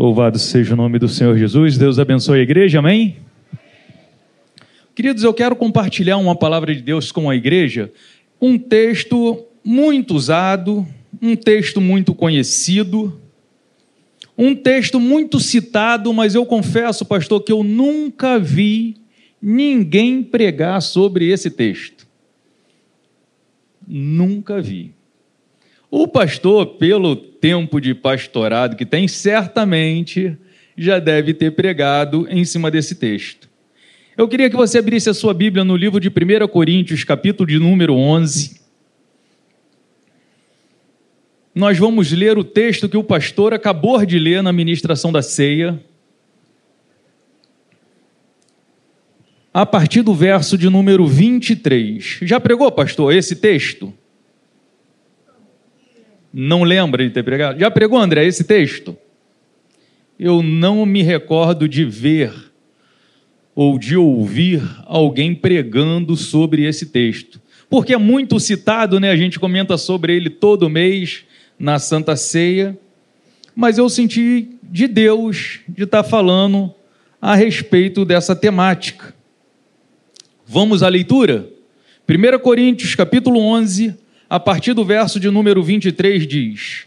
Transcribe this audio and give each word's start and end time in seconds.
Louvado 0.00 0.38
seja 0.38 0.72
o 0.72 0.76
nome 0.78 0.98
do 0.98 1.10
Senhor 1.10 1.36
Jesus. 1.36 1.76
Deus 1.76 1.98
abençoe 1.98 2.38
a 2.40 2.42
igreja, 2.42 2.78
amém? 2.78 3.18
Queridos, 4.94 5.22
eu 5.22 5.34
quero 5.34 5.54
compartilhar 5.54 6.16
uma 6.16 6.34
palavra 6.34 6.74
de 6.74 6.80
Deus 6.80 7.12
com 7.12 7.28
a 7.28 7.36
igreja, 7.36 7.92
um 8.40 8.56
texto 8.56 9.44
muito 9.62 10.14
usado, 10.14 10.88
um 11.20 11.36
texto 11.36 11.82
muito 11.82 12.14
conhecido, 12.14 13.20
um 14.38 14.54
texto 14.54 14.98
muito 14.98 15.38
citado, 15.38 16.14
mas 16.14 16.34
eu 16.34 16.46
confesso, 16.46 17.04
pastor, 17.04 17.42
que 17.42 17.52
eu 17.52 17.62
nunca 17.62 18.38
vi 18.38 18.96
ninguém 19.40 20.22
pregar 20.22 20.80
sobre 20.80 21.28
esse 21.30 21.50
texto. 21.50 22.08
Nunca 23.86 24.62
vi. 24.62 24.94
O 25.90 26.08
pastor, 26.08 26.64
pelo 26.78 27.29
tempo 27.40 27.80
de 27.80 27.94
pastorado 27.94 28.76
que 28.76 28.84
tem, 28.84 29.08
certamente 29.08 30.36
já 30.76 30.98
deve 30.98 31.34
ter 31.34 31.52
pregado 31.52 32.26
em 32.30 32.44
cima 32.44 32.70
desse 32.70 32.94
texto. 32.94 33.48
Eu 34.16 34.28
queria 34.28 34.50
que 34.50 34.56
você 34.56 34.78
abrisse 34.78 35.08
a 35.08 35.14
sua 35.14 35.32
Bíblia 35.32 35.64
no 35.64 35.76
livro 35.76 35.98
de 35.98 36.08
1 36.08 36.48
Coríntios, 36.48 37.04
capítulo 37.04 37.48
de 37.48 37.58
número 37.58 37.94
11. 37.94 38.60
Nós 41.54 41.78
vamos 41.78 42.12
ler 42.12 42.38
o 42.38 42.44
texto 42.44 42.88
que 42.88 42.96
o 42.96 43.04
pastor 43.04 43.52
acabou 43.54 44.04
de 44.04 44.18
ler 44.18 44.42
na 44.42 44.52
ministração 44.52 45.10
da 45.10 45.22
ceia. 45.22 45.82
A 49.52 49.66
partir 49.66 50.02
do 50.02 50.14
verso 50.14 50.56
de 50.56 50.68
número 50.68 51.06
23. 51.06 52.20
Já 52.22 52.38
pregou, 52.38 52.70
pastor, 52.70 53.12
esse 53.12 53.36
texto? 53.36 53.92
Não 56.32 56.62
lembra 56.62 57.04
de 57.04 57.10
ter 57.10 57.22
pregado? 57.22 57.58
Já 57.58 57.70
pregou, 57.70 57.98
André, 57.98 58.24
esse 58.24 58.44
texto? 58.44 58.96
Eu 60.18 60.42
não 60.42 60.86
me 60.86 61.02
recordo 61.02 61.68
de 61.68 61.84
ver 61.84 62.32
ou 63.54 63.78
de 63.78 63.96
ouvir 63.96 64.62
alguém 64.86 65.34
pregando 65.34 66.16
sobre 66.16 66.64
esse 66.64 66.86
texto. 66.86 67.40
Porque 67.68 67.94
é 67.94 67.98
muito 67.98 68.38
citado, 68.38 69.00
né? 69.00 69.10
A 69.10 69.16
gente 69.16 69.38
comenta 69.38 69.76
sobre 69.76 70.14
ele 70.14 70.30
todo 70.30 70.70
mês 70.70 71.24
na 71.58 71.78
Santa 71.78 72.16
Ceia. 72.16 72.78
Mas 73.54 73.78
eu 73.78 73.88
senti 73.88 74.50
de 74.62 74.86
Deus 74.86 75.60
de 75.68 75.84
estar 75.84 76.02
falando 76.02 76.72
a 77.20 77.34
respeito 77.34 78.04
dessa 78.04 78.34
temática. 78.34 79.14
Vamos 80.46 80.82
à 80.82 80.88
leitura? 80.88 81.48
1 82.08 82.38
Coríntios, 82.40 82.94
capítulo 82.94 83.40
11, 83.40 83.94
a 84.30 84.38
partir 84.38 84.74
do 84.74 84.84
verso 84.84 85.18
de 85.18 85.28
número 85.28 85.60
23 85.60 86.24
diz: 86.24 86.84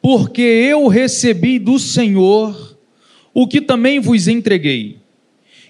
Porque 0.00 0.40
eu 0.40 0.86
recebi 0.86 1.58
do 1.58 1.80
Senhor 1.80 2.78
o 3.34 3.48
que 3.48 3.60
também 3.60 3.98
vos 3.98 4.28
entreguei, 4.28 4.98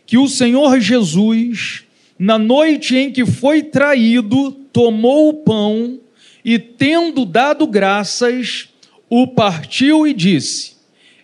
que 0.04 0.18
o 0.18 0.28
Senhor 0.28 0.78
Jesus, 0.78 1.84
na 2.18 2.38
noite 2.38 2.94
em 2.94 3.10
que 3.10 3.24
foi 3.24 3.62
traído, 3.62 4.52
tomou 4.70 5.30
o 5.30 5.34
pão 5.34 5.98
e, 6.44 6.58
tendo 6.58 7.24
dado 7.24 7.66
graças, 7.66 8.68
o 9.08 9.26
partiu 9.26 10.06
e 10.06 10.12
disse: 10.12 10.76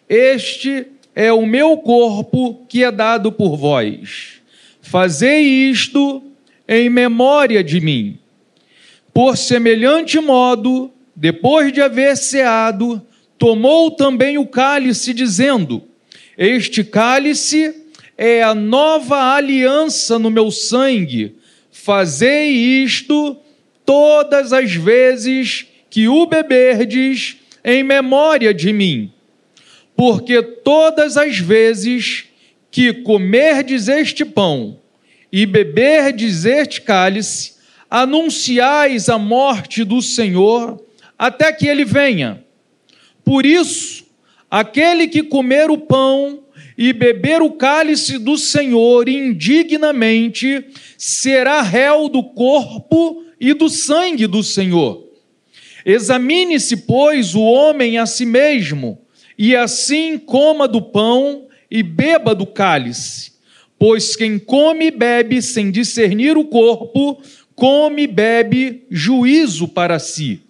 Este 0.09 0.87
é 1.15 1.31
o 1.31 1.45
meu 1.45 1.77
corpo 1.77 2.65
que 2.67 2.83
é 2.83 2.91
dado 2.91 3.31
por 3.31 3.59
vós. 3.59 4.41
Fazei 4.81 5.43
isto 5.43 6.23
em 6.67 6.89
memória 6.89 7.63
de 7.63 7.79
mim. 7.79 8.22
Por 9.13 9.37
semelhante 9.37 10.19
modo, 10.19 10.91
depois 11.15 11.73
de 11.73 11.81
haver 11.81 12.17
ceado, 12.17 13.01
tomou 13.39 13.91
também 13.91 14.39
o 14.39 14.47
cálice, 14.47 15.13
dizendo: 15.13 15.83
Este 16.37 16.83
cálice 16.83 17.75
é 18.17 18.43
a 18.43 18.55
nova 18.55 19.35
aliança 19.35 20.19
no 20.19 20.31
meu 20.31 20.51
sangue. 20.51 21.37
Fazei 21.71 22.51
isto 22.51 23.37
todas 23.85 24.53
as 24.53 24.73
vezes 24.75 25.67
que 25.91 26.09
o 26.09 26.27
beberdes 26.27 27.37
em 27.65 27.83
memória 27.83 28.55
de 28.55 28.73
mim. 28.73 29.13
Porque 29.97 30.43
todas 30.43 31.17
as 31.17 31.39
vezes 31.39 32.25
que 32.71 32.93
comerdes 32.93 33.89
este 33.89 34.25
pão 34.25 34.79
e 35.31 35.45
beberdes 35.45 36.45
este 36.45 36.81
cálice, 36.81 37.52
anunciais 37.93 39.11
a 39.11 39.19
morte 39.19 39.85
do 39.85 40.01
Senhor 40.01 40.83
até 41.19 41.53
que 41.53 41.67
ele 41.67 41.85
venha. 41.85 42.43
Por 43.23 43.45
isso, 43.45 44.07
aquele 44.51 45.07
que 45.07 45.23
comer 45.23 45.71
o 45.71 45.77
pão 45.77 46.43
e 46.77 46.95
beber 46.95 47.43
o 47.43 47.51
cálice 47.51 48.17
do 48.17 48.39
Senhor 48.39 49.11
indignamente 49.11 50.65
será 50.97 51.61
réu 51.61 52.09
do 52.09 52.23
corpo 52.23 53.25
e 53.39 53.53
do 53.53 53.69
sangue 53.69 54.27
do 54.27 54.43
Senhor. 54.43 55.07
Examine-se, 55.85 56.79
pois, 56.79 57.35
o 57.35 57.43
homem 57.43 57.99
a 57.99 58.07
si 58.07 58.25
mesmo, 58.25 59.03
e 59.37 59.55
assim 59.55 60.17
coma 60.17 60.67
do 60.67 60.81
pão 60.81 61.47
e 61.71 61.83
beba 61.83 62.35
do 62.35 62.47
cálice. 62.47 63.33
Pois 63.79 64.15
quem 64.15 64.39
come 64.39 64.87
e 64.87 64.91
bebe 64.93 65.43
sem 65.43 65.69
discernir 65.71 66.39
o 66.39 66.45
corpo, 66.45 67.21
come 67.55 68.03
e 68.03 68.07
bebe 68.07 68.85
juízo 68.91 69.69
para 69.69 69.99
si. 69.99 70.41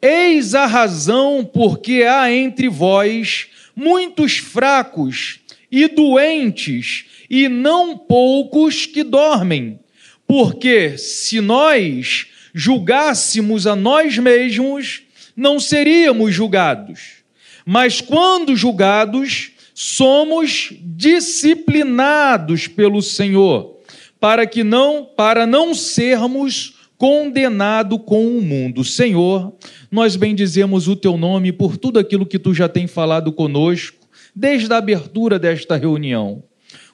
Eis 0.00 0.54
a 0.54 0.66
razão 0.66 1.44
porque 1.44 2.02
há 2.02 2.32
entre 2.32 2.68
vós 2.68 3.46
muitos 3.74 4.38
fracos 4.38 5.40
e 5.70 5.88
doentes, 5.88 7.06
e 7.30 7.48
não 7.48 7.96
poucos 7.96 8.84
que 8.84 9.02
dormem. 9.02 9.78
Porque 10.26 10.98
se 10.98 11.40
nós 11.40 12.26
julgássemos 12.52 13.66
a 13.66 13.74
nós 13.74 14.18
mesmos, 14.18 15.02
não 15.34 15.58
seríamos 15.58 16.34
julgados. 16.34 17.22
Mas 17.64 18.00
quando 18.00 18.54
julgados, 18.54 19.52
somos 19.72 20.72
disciplinados 20.80 22.66
pelo 22.66 23.00
Senhor 23.00 23.78
para 24.22 24.46
que 24.46 24.62
não 24.62 25.04
para 25.04 25.44
não 25.44 25.74
sermos 25.74 26.74
condenado 26.96 27.98
com 27.98 28.24
o 28.24 28.40
mundo. 28.40 28.84
Senhor, 28.84 29.52
nós 29.90 30.14
bendizemos 30.14 30.86
o 30.86 30.94
teu 30.94 31.16
nome 31.16 31.50
por 31.50 31.76
tudo 31.76 31.98
aquilo 31.98 32.24
que 32.24 32.38
tu 32.38 32.54
já 32.54 32.68
tem 32.68 32.86
falado 32.86 33.32
conosco 33.32 33.98
desde 34.32 34.72
a 34.72 34.76
abertura 34.76 35.40
desta 35.40 35.76
reunião. 35.76 36.44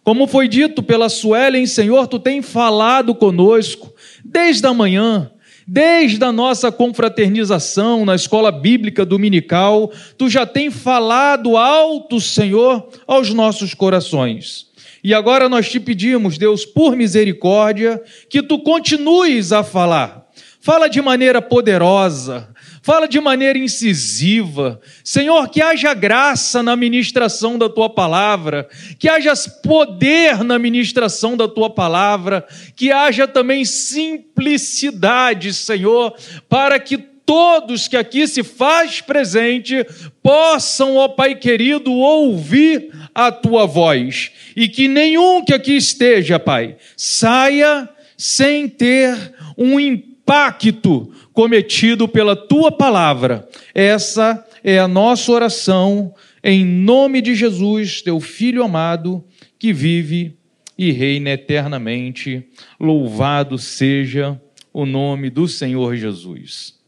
Como 0.03 0.27
foi 0.27 0.49
dito 0.49 0.83
pela 0.83 1.11
Suelen, 1.11 1.67
Senhor, 1.67 2.07
tu 2.07 2.19
tem 2.19 2.41
falado 2.41 3.15
conosco 3.15 3.93
desde 4.25 4.67
a 4.67 4.73
manhã, 4.73 5.31
desde 5.67 6.25
a 6.25 6.33
nossa 6.33 6.73
confraternização 6.73 8.07
na 8.07 8.15
escola 8.15 8.51
bíblica 8.51 9.05
dominical, 9.05 9.93
tu 10.17 10.31
já 10.31 10.47
tem 10.47 10.71
falado 10.71 11.59
alto, 11.59 12.23
Senhor, 12.23 12.89
aos 13.07 13.35
nossos 13.35 13.75
corações. 13.75 14.68
E 15.09 15.15
agora 15.15 15.49
nós 15.49 15.71
te 15.71 15.81
pedimos, 15.81 16.37
Deus, 16.37 16.67
por 16.67 16.95
misericórdia, 16.95 17.99
que 18.29 18.43
tu 18.43 18.59
continues 18.59 19.53
a 19.53 19.65
falar. 19.65 20.29
Fala 20.61 20.87
de 20.87 21.01
maneira 21.01 21.41
poderosa, 21.41 22.47
fala 22.83 23.09
de 23.09 23.19
maneira 23.19 23.59
incisiva. 23.59 24.79
Senhor, 25.03 25.49
que 25.49 25.63
haja 25.63 25.95
graça 25.95 26.63
na 26.63 26.77
ministração 26.77 27.57
da 27.57 27.71
tua 27.71 27.89
palavra, 27.89 28.69
que 28.99 29.09
haja 29.09 29.33
poder 29.63 30.45
na 30.45 30.59
ministração 30.59 31.39
da 31.39 31.49
tua 31.49 31.71
palavra, 31.71 32.47
que 32.77 32.93
haja 32.93 33.27
também 33.27 33.65
simplicidade, 33.65 35.55
Senhor, 35.55 36.15
para 36.51 36.79
que 36.79 36.99
todos 36.99 37.89
que 37.89 37.97
aqui 37.97 38.29
se 38.29 38.43
faz 38.43 39.01
presente 39.01 39.87
possam, 40.23 40.97
ó 40.97 41.09
Pai 41.09 41.35
querido, 41.35 41.93
ouvir 41.93 42.91
a 43.19 43.33
tua 43.33 43.67
voz 43.67 44.31
e 44.55 44.69
que 44.69 44.87
nenhum 44.87 45.45
que 45.45 45.53
aqui 45.53 45.77
esteja, 45.77 46.39
Pai, 46.39 46.77
saia 46.97 47.89
sem 48.17 48.69
ter 48.69 49.35
um 49.57 49.81
impacto 49.81 51.13
cometido 51.33 52.07
pela 52.07 52.37
tua 52.37 52.71
palavra. 52.71 53.49
Essa 53.75 54.47
é 54.63 54.79
a 54.79 54.87
nossa 54.87 55.33
oração 55.33 56.15
em 56.45 56.65
nome 56.65 57.21
de 57.21 57.35
Jesus, 57.35 58.03
teu 58.03 58.21
filho 58.21 58.63
amado, 58.63 59.25
que 59.59 59.73
vive 59.73 60.37
e 60.79 60.93
reina 60.93 61.31
eternamente. 61.31 62.47
Louvado 62.79 63.59
seja 63.59 64.41
o 64.73 64.87
nome 64.87 65.29
do 65.29 65.49
Senhor 65.49 65.97
Jesus. 65.97 66.79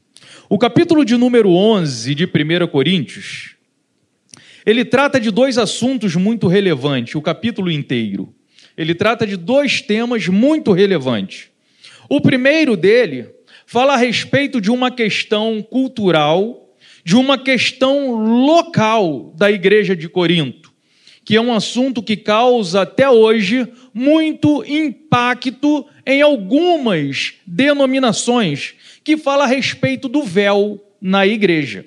O 0.48 0.56
capítulo 0.56 1.04
de 1.04 1.16
número 1.16 1.50
11 1.50 2.14
de 2.14 2.24
1 2.24 2.68
Coríntios, 2.68 3.56
ele 4.64 4.84
trata 4.84 5.18
de 5.20 5.30
dois 5.30 5.58
assuntos 5.58 6.16
muito 6.16 6.46
relevantes, 6.46 7.14
o 7.14 7.22
capítulo 7.22 7.70
inteiro. 7.70 8.34
Ele 8.76 8.94
trata 8.94 9.26
de 9.26 9.36
dois 9.36 9.80
temas 9.80 10.26
muito 10.28 10.72
relevantes. 10.72 11.48
O 12.08 12.20
primeiro 12.20 12.76
dele 12.76 13.28
fala 13.66 13.94
a 13.94 13.96
respeito 13.96 14.60
de 14.60 14.70
uma 14.70 14.90
questão 14.90 15.62
cultural 15.62 16.60
de 17.04 17.16
uma 17.16 17.38
questão 17.38 18.12
local 18.44 19.32
da 19.36 19.50
igreja 19.50 19.96
de 19.96 20.08
Corinto, 20.08 20.72
que 21.24 21.36
é 21.36 21.40
um 21.40 21.52
assunto 21.52 22.02
que 22.02 22.16
causa 22.16 22.82
até 22.82 23.08
hoje 23.08 23.66
muito 23.92 24.64
impacto 24.64 25.86
em 26.06 26.22
algumas 26.22 27.34
denominações, 27.46 28.74
que 29.02 29.16
fala 29.16 29.44
a 29.44 29.46
respeito 29.46 30.08
do 30.08 30.22
véu 30.22 30.80
na 31.00 31.26
igreja. 31.26 31.86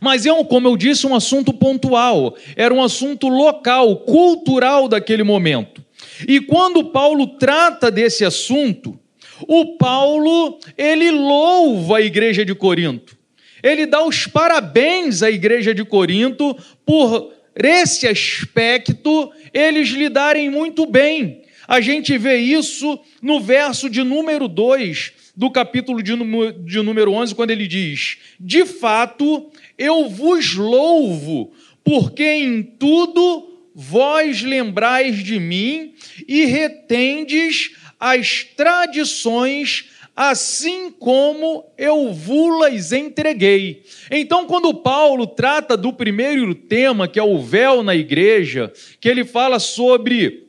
Mas 0.00 0.26
é, 0.26 0.44
como 0.44 0.68
eu 0.68 0.76
disse, 0.76 1.06
um 1.06 1.14
assunto 1.14 1.52
pontual, 1.52 2.36
era 2.56 2.72
um 2.72 2.82
assunto 2.82 3.28
local, 3.28 3.96
cultural 3.98 4.88
daquele 4.88 5.22
momento. 5.22 5.84
E 6.26 6.40
quando 6.40 6.84
Paulo 6.84 7.38
trata 7.38 7.90
desse 7.90 8.24
assunto, 8.24 8.98
o 9.46 9.76
Paulo, 9.76 10.58
ele 10.76 11.10
louva 11.10 11.98
a 11.98 12.02
igreja 12.02 12.44
de 12.44 12.54
Corinto. 12.54 13.16
Ele 13.62 13.86
dá 13.86 14.04
os 14.04 14.26
parabéns 14.26 15.22
à 15.22 15.30
igreja 15.30 15.74
de 15.74 15.84
Corinto 15.84 16.56
por 16.86 17.32
esse 17.56 18.06
aspecto 18.06 19.32
eles 19.52 19.88
lidarem 19.88 20.48
muito 20.48 20.86
bem. 20.86 21.42
A 21.66 21.80
gente 21.80 22.16
vê 22.16 22.36
isso 22.36 22.98
no 23.20 23.40
verso 23.40 23.90
de 23.90 24.02
número 24.02 24.48
2 24.48 25.12
do 25.38 25.52
capítulo 25.52 26.02
de, 26.02 26.82
número 26.82 27.12
11, 27.12 27.32
quando 27.32 27.52
ele 27.52 27.68
diz: 27.68 28.18
De 28.40 28.66
fato, 28.66 29.52
eu 29.78 30.08
vos 30.08 30.56
louvo, 30.56 31.52
porque 31.84 32.24
em 32.24 32.60
tudo 32.60 33.48
vós 33.72 34.42
lembrais 34.42 35.22
de 35.22 35.38
mim 35.38 35.94
e 36.26 36.44
retendes 36.44 37.70
as 38.00 38.42
tradições, 38.42 39.84
assim 40.16 40.90
como 40.90 41.64
eu 41.78 42.12
vulas 42.12 42.90
entreguei. 42.90 43.84
Então, 44.10 44.44
quando 44.44 44.74
Paulo 44.74 45.24
trata 45.24 45.76
do 45.76 45.92
primeiro 45.92 46.52
tema, 46.52 47.06
que 47.06 47.20
é 47.20 47.22
o 47.22 47.40
véu 47.40 47.84
na 47.84 47.94
igreja, 47.94 48.72
que 49.00 49.08
ele 49.08 49.24
fala 49.24 49.60
sobre 49.60 50.47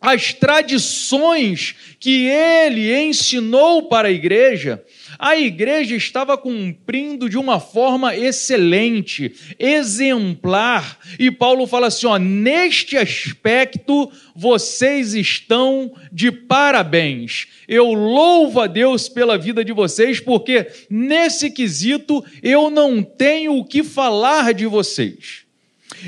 as 0.00 0.32
tradições 0.32 1.74
que 1.98 2.26
ele 2.26 2.94
ensinou 2.94 3.88
para 3.88 4.08
a 4.08 4.12
igreja, 4.12 4.82
a 5.18 5.36
igreja 5.36 5.96
estava 5.96 6.38
cumprindo 6.38 7.28
de 7.28 7.36
uma 7.36 7.58
forma 7.58 8.16
excelente, 8.16 9.34
exemplar. 9.58 10.98
E 11.18 11.30
Paulo 11.30 11.66
fala 11.66 11.88
assim: 11.88 12.06
ó, 12.06 12.16
neste 12.16 12.96
aspecto 12.96 14.10
vocês 14.36 15.14
estão 15.14 15.92
de 16.12 16.30
parabéns. 16.30 17.48
Eu 17.66 17.92
louvo 17.92 18.60
a 18.60 18.68
Deus 18.68 19.08
pela 19.08 19.36
vida 19.36 19.64
de 19.64 19.72
vocês, 19.72 20.20
porque 20.20 20.68
nesse 20.88 21.50
quesito 21.50 22.24
eu 22.40 22.70
não 22.70 23.02
tenho 23.02 23.56
o 23.56 23.64
que 23.64 23.82
falar 23.82 24.54
de 24.54 24.66
vocês. 24.66 25.44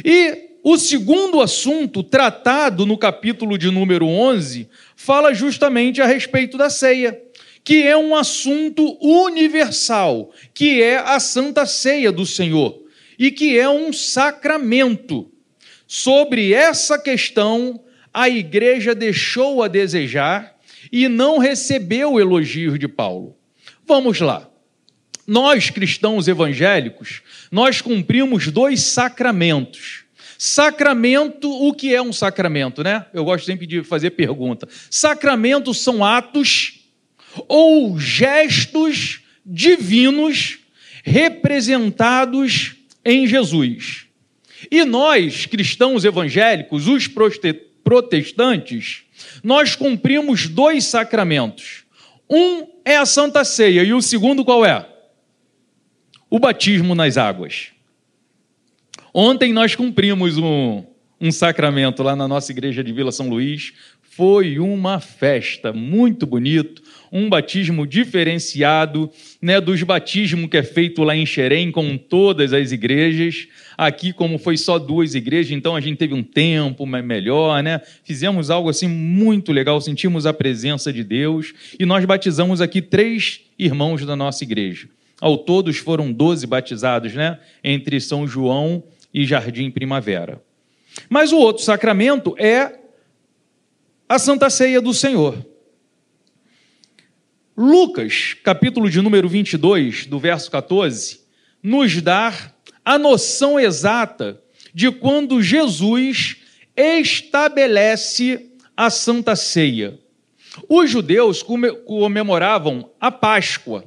E 0.04 0.49
o 0.62 0.76
segundo 0.76 1.40
assunto 1.40 2.02
tratado 2.02 2.84
no 2.84 2.98
capítulo 2.98 3.56
de 3.56 3.70
número 3.70 4.06
11 4.06 4.68
fala 4.94 5.32
justamente 5.32 6.02
a 6.02 6.06
respeito 6.06 6.58
da 6.58 6.68
ceia, 6.68 7.18
que 7.64 7.82
é 7.82 7.96
um 7.96 8.14
assunto 8.14 8.98
universal, 9.00 10.30
que 10.52 10.82
é 10.82 10.98
a 10.98 11.18
Santa 11.18 11.64
Ceia 11.64 12.12
do 12.12 12.26
Senhor 12.26 12.78
e 13.18 13.30
que 13.30 13.58
é 13.58 13.68
um 13.68 13.92
sacramento. 13.92 15.30
Sobre 15.86 16.52
essa 16.52 16.98
questão, 16.98 17.82
a 18.12 18.28
igreja 18.28 18.94
deixou 18.94 19.62
a 19.62 19.68
desejar 19.68 20.56
e 20.92 21.08
não 21.08 21.38
recebeu 21.38 22.14
o 22.14 22.20
elogio 22.20 22.78
de 22.78 22.86
Paulo. 22.86 23.36
Vamos 23.86 24.20
lá. 24.20 24.48
Nós 25.26 25.70
cristãos 25.70 26.28
evangélicos, 26.28 27.22
nós 27.50 27.80
cumprimos 27.80 28.48
dois 28.48 28.80
sacramentos 28.80 29.99
Sacramento, 30.42 31.50
o 31.50 31.74
que 31.74 31.94
é 31.94 32.00
um 32.00 32.14
sacramento, 32.14 32.82
né? 32.82 33.04
Eu 33.12 33.26
gosto 33.26 33.44
sempre 33.44 33.66
de 33.66 33.82
fazer 33.82 34.12
pergunta. 34.12 34.66
Sacramentos 34.88 35.82
são 35.82 36.02
atos 36.02 36.80
ou 37.46 38.00
gestos 38.00 39.20
divinos 39.44 40.60
representados 41.04 42.74
em 43.04 43.26
Jesus. 43.26 44.06
E 44.70 44.82
nós, 44.82 45.44
cristãos 45.44 46.06
evangélicos, 46.06 46.88
os 46.88 47.06
protestantes, 47.84 49.02
nós 49.44 49.76
cumprimos 49.76 50.48
dois 50.48 50.86
sacramentos. 50.86 51.84
Um 52.30 52.66
é 52.82 52.96
a 52.96 53.04
Santa 53.04 53.44
Ceia 53.44 53.82
e 53.82 53.92
o 53.92 54.00
segundo 54.00 54.42
qual 54.42 54.64
é? 54.64 54.88
O 56.30 56.38
batismo 56.38 56.94
nas 56.94 57.18
águas. 57.18 57.72
Ontem 59.12 59.52
nós 59.52 59.74
cumprimos 59.74 60.38
um, 60.38 60.84
um 61.20 61.32
sacramento 61.32 62.02
lá 62.02 62.14
na 62.14 62.28
nossa 62.28 62.52
igreja 62.52 62.82
de 62.84 62.92
Vila 62.92 63.10
São 63.10 63.28
Luís. 63.28 63.72
Foi 64.02 64.58
uma 64.58 65.00
festa 65.00 65.72
muito 65.72 66.26
bonito, 66.26 66.82
um 67.10 67.28
batismo 67.28 67.86
diferenciado, 67.86 69.10
né, 69.40 69.60
dos 69.60 69.82
batismos 69.82 70.48
que 70.48 70.56
é 70.56 70.62
feito 70.62 71.02
lá 71.02 71.16
em 71.16 71.24
Xerém 71.24 71.72
com 71.72 71.96
todas 71.96 72.52
as 72.52 72.70
igrejas. 72.70 73.48
Aqui, 73.76 74.12
como 74.12 74.38
foi 74.38 74.56
só 74.56 74.78
duas 74.78 75.14
igrejas, 75.14 75.52
então 75.52 75.74
a 75.74 75.80
gente 75.80 75.96
teve 75.96 76.14
um 76.14 76.22
tempo 76.22 76.86
melhor, 76.86 77.62
né? 77.62 77.80
Fizemos 78.04 78.50
algo 78.50 78.68
assim 78.68 78.88
muito 78.88 79.52
legal, 79.52 79.80
sentimos 79.80 80.26
a 80.26 80.32
presença 80.32 80.92
de 80.92 81.02
Deus 81.02 81.52
e 81.78 81.86
nós 81.86 82.04
batizamos 82.04 82.60
aqui 82.60 82.82
três 82.82 83.40
irmãos 83.58 84.04
da 84.04 84.14
nossa 84.14 84.44
igreja. 84.44 84.88
Ao 85.20 85.36
todos 85.36 85.78
foram 85.78 86.12
doze 86.12 86.46
batizados, 86.46 87.14
né? 87.14 87.38
Entre 87.62 88.00
São 88.00 88.26
João 88.26 88.82
e 89.12 89.24
Jardim 89.24 89.70
Primavera. 89.70 90.42
Mas 91.08 91.32
o 91.32 91.38
outro 91.38 91.62
sacramento 91.62 92.34
é 92.38 92.78
a 94.08 94.18
Santa 94.18 94.50
Ceia 94.50 94.80
do 94.80 94.92
Senhor. 94.92 95.46
Lucas, 97.56 98.34
capítulo 98.42 98.88
de 98.88 99.00
número 99.00 99.28
22, 99.28 100.06
do 100.06 100.18
verso 100.18 100.50
14, 100.50 101.20
nos 101.62 102.00
dá 102.00 102.32
a 102.84 102.98
noção 102.98 103.60
exata 103.60 104.40
de 104.72 104.90
quando 104.90 105.42
Jesus 105.42 106.36
estabelece 106.76 108.50
a 108.76 108.88
Santa 108.88 109.36
Ceia. 109.36 109.98
Os 110.68 110.90
judeus 110.90 111.44
comemoravam 111.84 112.90
a 113.00 113.10
Páscoa, 113.10 113.84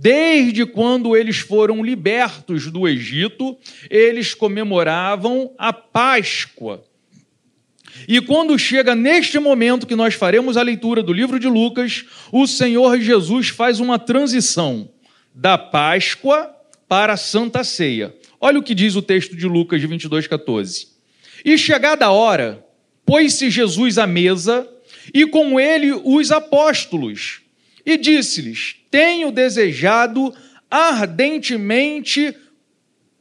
Desde 0.00 0.64
quando 0.64 1.16
eles 1.16 1.38
foram 1.38 1.82
libertos 1.82 2.70
do 2.70 2.86
Egito, 2.86 3.58
eles 3.90 4.32
comemoravam 4.32 5.52
a 5.58 5.72
Páscoa. 5.72 6.84
E 8.06 8.20
quando 8.20 8.56
chega 8.56 8.94
neste 8.94 9.40
momento 9.40 9.88
que 9.88 9.96
nós 9.96 10.14
faremos 10.14 10.56
a 10.56 10.62
leitura 10.62 11.02
do 11.02 11.12
livro 11.12 11.40
de 11.40 11.48
Lucas, 11.48 12.04
o 12.30 12.46
Senhor 12.46 13.00
Jesus 13.00 13.48
faz 13.48 13.80
uma 13.80 13.98
transição 13.98 14.88
da 15.34 15.58
Páscoa 15.58 16.48
para 16.86 17.14
a 17.14 17.16
Santa 17.16 17.64
Ceia. 17.64 18.14
Olha 18.40 18.60
o 18.60 18.62
que 18.62 18.76
diz 18.76 18.94
o 18.94 19.02
texto 19.02 19.34
de 19.34 19.48
Lucas 19.48 19.82
22, 19.82 20.28
14. 20.28 20.86
E 21.44 21.58
chegada 21.58 22.06
a 22.06 22.12
hora, 22.12 22.64
pôs-se 23.04 23.50
Jesus 23.50 23.98
à 23.98 24.06
mesa 24.06 24.64
e 25.12 25.26
com 25.26 25.58
ele 25.58 25.90
os 25.90 26.30
apóstolos 26.30 27.40
e 27.84 27.96
disse-lhes: 27.96 28.77
Tenho 28.90 29.30
desejado 29.30 30.34
ardentemente 30.70 32.34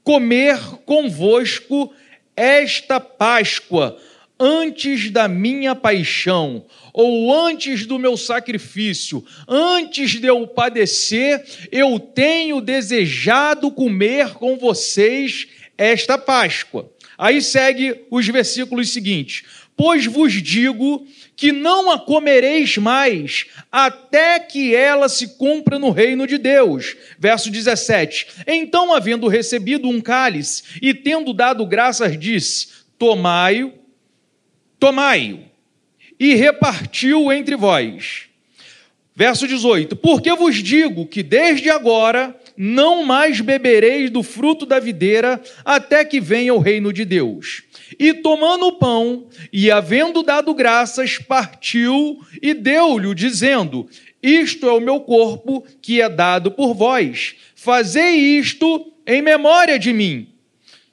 comer 0.04 0.58
convosco 0.86 1.94
esta 2.36 3.00
Páscoa 3.00 3.98
antes 4.40 5.10
da 5.10 5.28
minha 5.28 5.74
paixão, 5.76 6.66
ou 6.94 7.34
antes 7.34 7.86
do 7.86 7.98
meu 7.98 8.16
sacrifício, 8.16 9.26
antes 9.48 10.12
de 10.12 10.28
eu 10.28 10.48
padecer, 10.48 11.44
eu 11.72 12.00
tenho 12.00 12.62
desejado 12.62 13.72
comer 13.72 14.34
com 14.34 14.58
vocês 14.58 15.48
esta 15.78 16.18
Páscoa. 16.18 16.92
Aí 17.18 17.42
segue 17.42 18.06
os 18.12 18.28
versículos 18.28 18.94
seguintes: 18.94 19.44
Pois 19.78 20.08
vos 20.08 20.34
digo 20.34 21.06
que 21.36 21.52
não 21.52 21.92
a 21.92 22.00
comereis 22.00 22.78
mais, 22.78 23.46
até 23.72 24.40
que 24.40 24.76
ela 24.76 25.08
se 25.08 25.38
cumpra 25.38 25.78
no 25.78 25.92
reino 25.92 26.26
de 26.26 26.40
Deus. 26.40 26.98
Verso 27.20 27.52
17: 27.52 28.28
Então, 28.48 28.92
havendo 28.92 29.28
recebido 29.28 29.88
um 29.88 30.02
cálice 30.02 30.64
e 30.82 30.96
tendo 30.96 31.32
dado 31.32 31.64
graças, 31.64 32.20
disse: 32.20 32.70
Tomai-o, 32.98 33.72
tomai-o, 34.80 35.42
e 36.20 36.34
repartiu 36.34 37.32
entre 37.32 37.56
vós. 37.56 38.24
Verso 39.16 39.48
18: 39.48 39.96
Porque 39.96 40.34
vos 40.34 40.56
digo 40.56 41.06
que 41.06 41.22
desde 41.22 41.70
agora 41.70 42.36
não 42.58 43.04
mais 43.04 43.40
bebereis 43.42 44.10
do 44.10 44.24
fruto 44.24 44.66
da 44.66 44.80
videira, 44.80 45.40
até 45.64 46.04
que 46.04 46.20
venha 46.20 46.56
o 46.56 46.60
reino 46.60 46.92
de 46.92 47.06
Deus. 47.06 47.64
E 48.00 48.14
tomando 48.14 48.68
o 48.68 48.74
pão, 48.74 49.28
e 49.52 49.72
havendo 49.72 50.24
dado 50.24 50.54
graças, 50.54 51.18
partiu 51.18 52.20
e 52.42 52.54
deu-lhe, 52.54 53.14
dizendo: 53.16 53.88
Isto 54.22 54.68
é 54.68 54.74
o 54.74 54.80
meu 54.80 55.00
corpo 55.00 55.66
que 55.82 56.02
é 56.02 56.10
dado 56.10 56.52
por 56.52 56.74
vós. 56.74 57.36
Fazei 57.56 58.16
isto 58.16 58.92
em 59.06 59.22
memória 59.22 59.80
de 59.80 59.94
mim. 59.94 60.28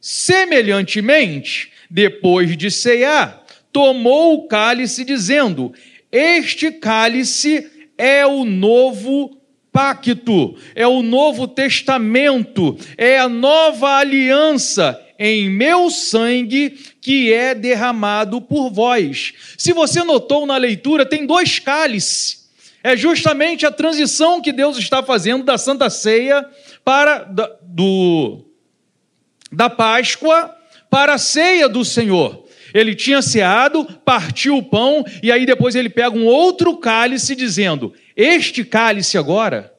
Semelhantemente, 0.00 1.72
depois 1.90 2.56
de 2.56 2.70
cear, 2.70 3.44
tomou 3.72 4.34
o 4.34 4.46
cálice, 4.46 5.04
dizendo: 5.04 5.72
Este 6.12 6.70
cálice 6.70 7.70
é 7.98 8.24
o 8.24 8.44
novo 8.44 9.40
pacto, 9.72 10.56
é 10.74 10.86
o 10.86 11.02
novo 11.02 11.48
testamento, 11.48 12.78
é 12.96 13.18
a 13.18 13.28
nova 13.28 13.96
aliança 13.96 15.03
em 15.18 15.48
meu 15.48 15.90
sangue 15.90 16.70
que 17.00 17.32
é 17.32 17.54
derramado 17.54 18.40
por 18.40 18.70
vós. 18.70 19.32
Se 19.56 19.72
você 19.72 20.02
notou 20.02 20.46
na 20.46 20.56
leitura, 20.56 21.06
tem 21.06 21.26
dois 21.26 21.58
cálices. 21.58 22.48
É 22.82 22.96
justamente 22.96 23.64
a 23.64 23.70
transição 23.70 24.42
que 24.42 24.52
Deus 24.52 24.76
está 24.76 25.02
fazendo 25.02 25.44
da 25.44 25.56
Santa 25.56 25.88
Ceia 25.88 26.44
para 26.84 27.20
da, 27.24 27.50
do, 27.62 28.44
da 29.50 29.70
Páscoa 29.70 30.54
para 30.90 31.14
a 31.14 31.18
ceia 31.18 31.68
do 31.68 31.84
Senhor. 31.84 32.44
Ele 32.74 32.94
tinha 32.94 33.22
ceado, 33.22 33.84
partiu 34.04 34.56
o 34.56 34.62
pão, 34.62 35.04
e 35.22 35.30
aí 35.30 35.46
depois 35.46 35.74
ele 35.74 35.88
pega 35.88 36.16
um 36.16 36.26
outro 36.26 36.76
cálice, 36.76 37.34
dizendo: 37.34 37.94
Este 38.16 38.64
cálice 38.64 39.16
agora 39.16 39.72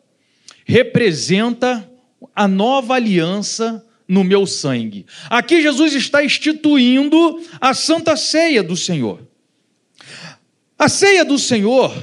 representa 0.65 1.87
a 2.35 2.47
nova 2.47 2.95
aliança 2.95 3.85
no 4.07 4.23
meu 4.23 4.45
sangue. 4.45 5.05
Aqui 5.29 5.61
Jesus 5.61 5.93
está 5.93 6.23
instituindo 6.23 7.41
a 7.59 7.73
santa 7.73 8.15
ceia 8.15 8.61
do 8.61 8.75
Senhor. 8.75 9.25
A 10.77 10.89
ceia 10.89 11.23
do 11.23 11.39
Senhor, 11.39 11.93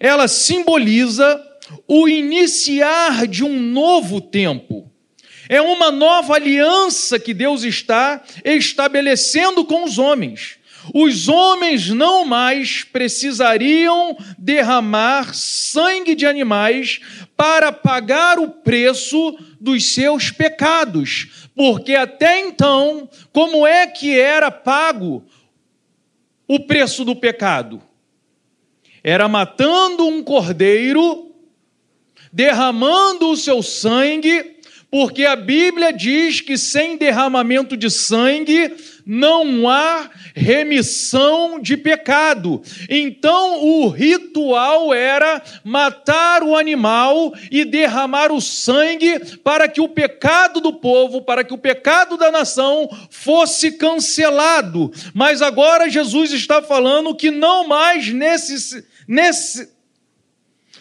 ela 0.00 0.26
simboliza 0.26 1.40
o 1.86 2.08
iniciar 2.08 3.26
de 3.26 3.44
um 3.44 3.60
novo 3.60 4.20
tempo. 4.20 4.90
É 5.48 5.60
uma 5.60 5.90
nova 5.90 6.34
aliança 6.34 7.18
que 7.18 7.34
Deus 7.34 7.64
está 7.64 8.22
estabelecendo 8.44 9.64
com 9.64 9.84
os 9.84 9.98
homens. 9.98 10.58
Os 10.92 11.28
homens 11.28 11.88
não 11.88 12.24
mais 12.24 12.84
precisariam 12.84 14.16
derramar 14.38 15.34
sangue 15.34 16.14
de 16.14 16.26
animais 16.26 17.00
para 17.36 17.72
pagar 17.72 18.38
o 18.38 18.48
preço 18.48 19.38
dos 19.60 19.94
seus 19.94 20.30
pecados, 20.30 21.43
porque 21.54 21.94
até 21.94 22.40
então, 22.40 23.08
como 23.32 23.66
é 23.66 23.86
que 23.86 24.18
era 24.18 24.50
pago 24.50 25.24
o 26.48 26.60
preço 26.60 27.04
do 27.04 27.14
pecado? 27.14 27.82
Era 29.02 29.28
matando 29.28 30.06
um 30.06 30.22
cordeiro, 30.22 31.32
derramando 32.32 33.30
o 33.30 33.36
seu 33.36 33.62
sangue 33.62 34.54
porque 34.94 35.24
a 35.24 35.34
Bíblia 35.34 35.92
diz 35.92 36.40
que 36.40 36.56
sem 36.56 36.96
derramamento 36.96 37.76
de 37.76 37.90
sangue 37.90 38.76
não 39.04 39.68
há 39.68 40.08
remissão 40.34 41.60
de 41.60 41.76
pecado. 41.76 42.62
Então 42.88 43.64
o 43.64 43.88
ritual 43.88 44.94
era 44.94 45.42
matar 45.62 46.42
o 46.42 46.56
animal 46.56 47.32
e 47.50 47.64
derramar 47.64 48.32
o 48.32 48.40
sangue 48.40 49.18
para 49.38 49.68
que 49.68 49.80
o 49.80 49.88
pecado 49.88 50.60
do 50.60 50.72
povo, 50.72 51.22
para 51.22 51.44
que 51.44 51.52
o 51.52 51.58
pecado 51.58 52.16
da 52.16 52.30
nação 52.30 52.88
fosse 53.10 53.72
cancelado. 53.72 54.92
Mas 55.12 55.42
agora 55.42 55.90
Jesus 55.90 56.32
está 56.32 56.62
falando 56.62 57.14
que 57.14 57.30
não 57.30 57.66
mais 57.66 58.08
nesse, 58.08 58.86
nesse 59.06 59.72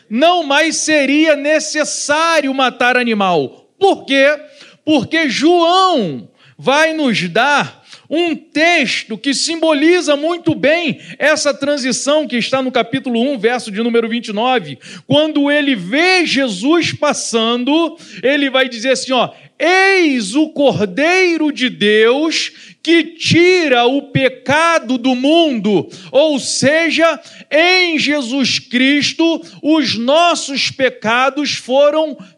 não 0.10 0.44
mais 0.44 0.76
seria 0.76 1.36
necessário 1.36 2.54
matar 2.54 2.96
animal 2.98 3.64
por 3.84 4.06
quê? 4.06 4.40
Porque 4.86 5.28
João 5.28 6.30
vai 6.58 6.94
nos 6.94 7.28
dar 7.28 7.83
um 8.16 8.36
texto 8.36 9.18
que 9.18 9.34
simboliza 9.34 10.16
muito 10.16 10.54
bem 10.54 11.00
essa 11.18 11.52
transição 11.52 12.28
que 12.28 12.38
está 12.38 12.62
no 12.62 12.72
capítulo 12.72 13.20
1, 13.34 13.40
verso 13.40 13.72
de 13.72 13.82
número 13.82 14.08
29. 14.08 14.78
Quando 15.08 15.50
ele 15.50 15.76
vê 15.76 16.24
Jesus 16.24 16.94
passando, 16.94 17.98
ele 18.22 18.52
vai 18.52 18.70
dizer 18.70 18.92
assim: 18.92 19.14
ó, 19.14 19.32
eis 19.58 20.36
o 20.36 20.50
Cordeiro 20.50 21.52
de 21.52 21.72
Deus 21.72 22.74
que 22.84 23.04
tira 23.04 23.86
o 23.86 24.02
pecado 24.12 24.98
do 24.98 25.16
mundo, 25.16 25.88
ou 26.12 26.38
seja, 26.38 27.18
em 27.50 27.98
Jesus 27.98 28.60
Cristo 28.60 29.42
os 29.62 29.98
nossos 29.98 30.70
pecados 30.70 31.54
foram 31.54 32.16
perdoados 32.16 32.33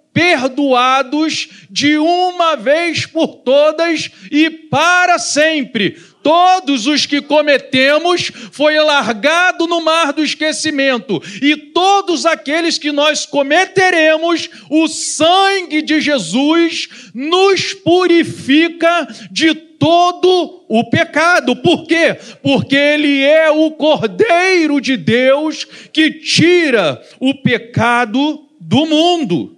de 1.70 1.98
uma 1.98 2.56
vez 2.56 3.06
por 3.06 3.36
todas 3.36 4.10
e 4.32 4.50
para 4.50 5.20
sempre. 5.20 5.98
Todos 6.24 6.88
os 6.88 7.06
que 7.06 7.22
cometemos 7.22 8.32
foi 8.52 8.80
largado 8.80 9.68
no 9.68 9.82
mar 9.82 10.12
do 10.12 10.24
esquecimento, 10.24 11.22
e 11.40 11.56
todos 11.56 12.26
aqueles 12.26 12.80
que 12.80 12.92
nós 12.92 13.28
cometeremos, 13.28 14.50
o 14.70 14.88
sangue 14.88 15.84
de 15.84 16.02
Jesus 16.02 16.88
nos 17.14 17.74
purifica 17.74 19.08
de 19.30 19.54
todo 19.54 20.64
o 20.68 20.90
pecado. 20.90 21.56
Por 21.58 21.86
quê? 21.86 22.18
Porque 22.42 22.76
ele 22.76 23.22
é 23.22 23.52
o 23.52 23.70
Cordeiro 23.72 24.82
de 24.82 24.98
Deus 24.98 25.66
que 25.94 26.10
tira 26.10 27.00
o 27.20 27.36
pecado 27.36 28.48
do 28.60 28.86
mundo. 28.88 29.55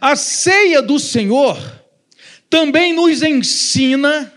A 0.00 0.16
ceia 0.16 0.82
do 0.82 0.98
Senhor 0.98 1.58
também 2.48 2.92
nos 2.92 3.22
ensina 3.22 4.32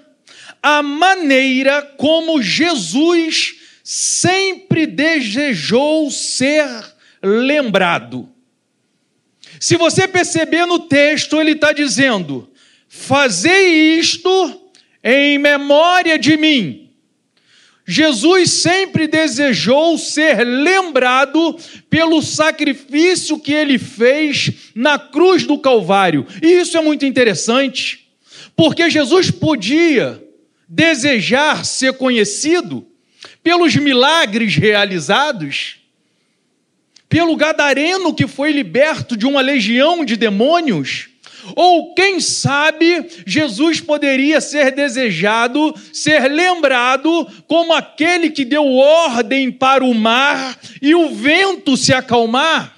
a 0.61 0.81
maneira 0.81 1.81
como 1.97 2.41
Jesus 2.41 3.55
sempre 3.83 4.87
desejou 4.87 6.09
ser 6.09 6.67
lembrado. 7.21 8.29
Se 9.59 9.75
você 9.75 10.07
perceber 10.07 10.65
no 10.65 10.79
texto, 10.79 11.39
ele 11.39 11.51
está 11.51 11.73
dizendo: 11.73 12.49
Fazei 12.87 13.97
isto 13.99 14.71
em 15.03 15.37
memória 15.37 16.17
de 16.17 16.37
mim. 16.37 16.82
Jesus 17.85 18.61
sempre 18.61 19.07
desejou 19.07 19.97
ser 19.97 20.43
lembrado 20.45 21.57
pelo 21.89 22.21
sacrifício 22.21 23.39
que 23.39 23.51
ele 23.51 23.77
fez 23.77 24.51
na 24.73 24.97
cruz 24.97 25.45
do 25.45 25.59
Calvário. 25.59 26.25
E 26.41 26.47
isso 26.47 26.77
é 26.77 26.81
muito 26.81 27.05
interessante, 27.05 28.07
porque 28.55 28.89
Jesus 28.89 29.29
podia 29.29 30.23
desejar 30.67 31.65
ser 31.65 31.93
conhecido 31.93 32.87
pelos 33.43 33.75
milagres 33.75 34.55
realizados, 34.55 35.75
pelo 37.09 37.35
gadareno 37.35 38.13
que 38.13 38.27
foi 38.27 38.53
liberto 38.53 39.17
de 39.17 39.25
uma 39.25 39.41
legião 39.41 40.05
de 40.05 40.15
demônios 40.15 41.09
ou 41.55 41.93
quem 41.93 42.19
sabe 42.19 43.07
Jesus 43.25 43.79
poderia 43.79 44.39
ser 44.41 44.71
desejado, 44.71 45.73
ser 45.91 46.27
lembrado 46.29 47.27
como 47.47 47.73
aquele 47.73 48.29
que 48.29 48.45
deu 48.45 48.73
ordem 48.73 49.51
para 49.51 49.83
o 49.83 49.93
mar 49.93 50.57
e 50.81 50.95
o 50.95 51.09
vento 51.13 51.75
se 51.77 51.93
acalmar. 51.93 52.72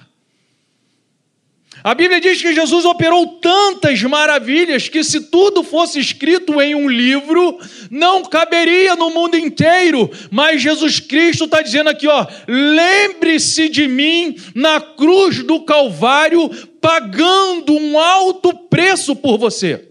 A 1.86 1.94
Bíblia 1.94 2.20
diz 2.20 2.42
que 2.42 2.52
Jesus 2.52 2.84
operou 2.84 3.38
tantas 3.38 4.02
maravilhas 4.02 4.88
que, 4.88 5.04
se 5.04 5.20
tudo 5.30 5.62
fosse 5.62 6.00
escrito 6.00 6.60
em 6.60 6.74
um 6.74 6.88
livro, 6.88 7.60
não 7.88 8.24
caberia 8.24 8.96
no 8.96 9.10
mundo 9.10 9.38
inteiro. 9.38 10.10
Mas 10.28 10.60
Jesus 10.60 10.98
Cristo 10.98 11.44
está 11.44 11.62
dizendo 11.62 11.88
aqui: 11.88 12.08
ó, 12.08 12.26
lembre-se 12.48 13.68
de 13.68 13.86
mim 13.86 14.36
na 14.52 14.80
cruz 14.80 15.44
do 15.44 15.60
Calvário, 15.60 16.50
pagando 16.80 17.72
um 17.76 17.96
alto 17.96 18.52
preço 18.52 19.14
por 19.14 19.38
você. 19.38 19.86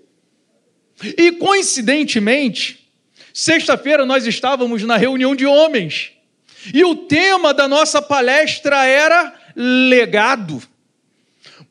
E 1.17 1.31
coincidentemente, 1.31 2.89
sexta-feira 3.33 4.05
nós 4.05 4.27
estávamos 4.27 4.83
na 4.83 4.97
reunião 4.97 5.33
de 5.33 5.45
homens, 5.45 6.11
e 6.73 6.83
o 6.83 6.93
tema 6.93 7.53
da 7.53 7.69
nossa 7.69 8.01
palestra 8.01 8.83
era 8.83 9.33
legado. 9.55 10.61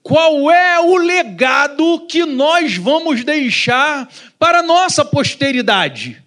Qual 0.05 0.51
é 0.51 0.79
o 0.81 0.99
legado 0.99 2.07
que 2.07 2.27
nós 2.27 2.77
vamos 2.77 3.25
deixar 3.25 4.07
para 4.39 4.59
a 4.59 4.63
nossa 4.63 5.03
posteridade? 5.03 6.23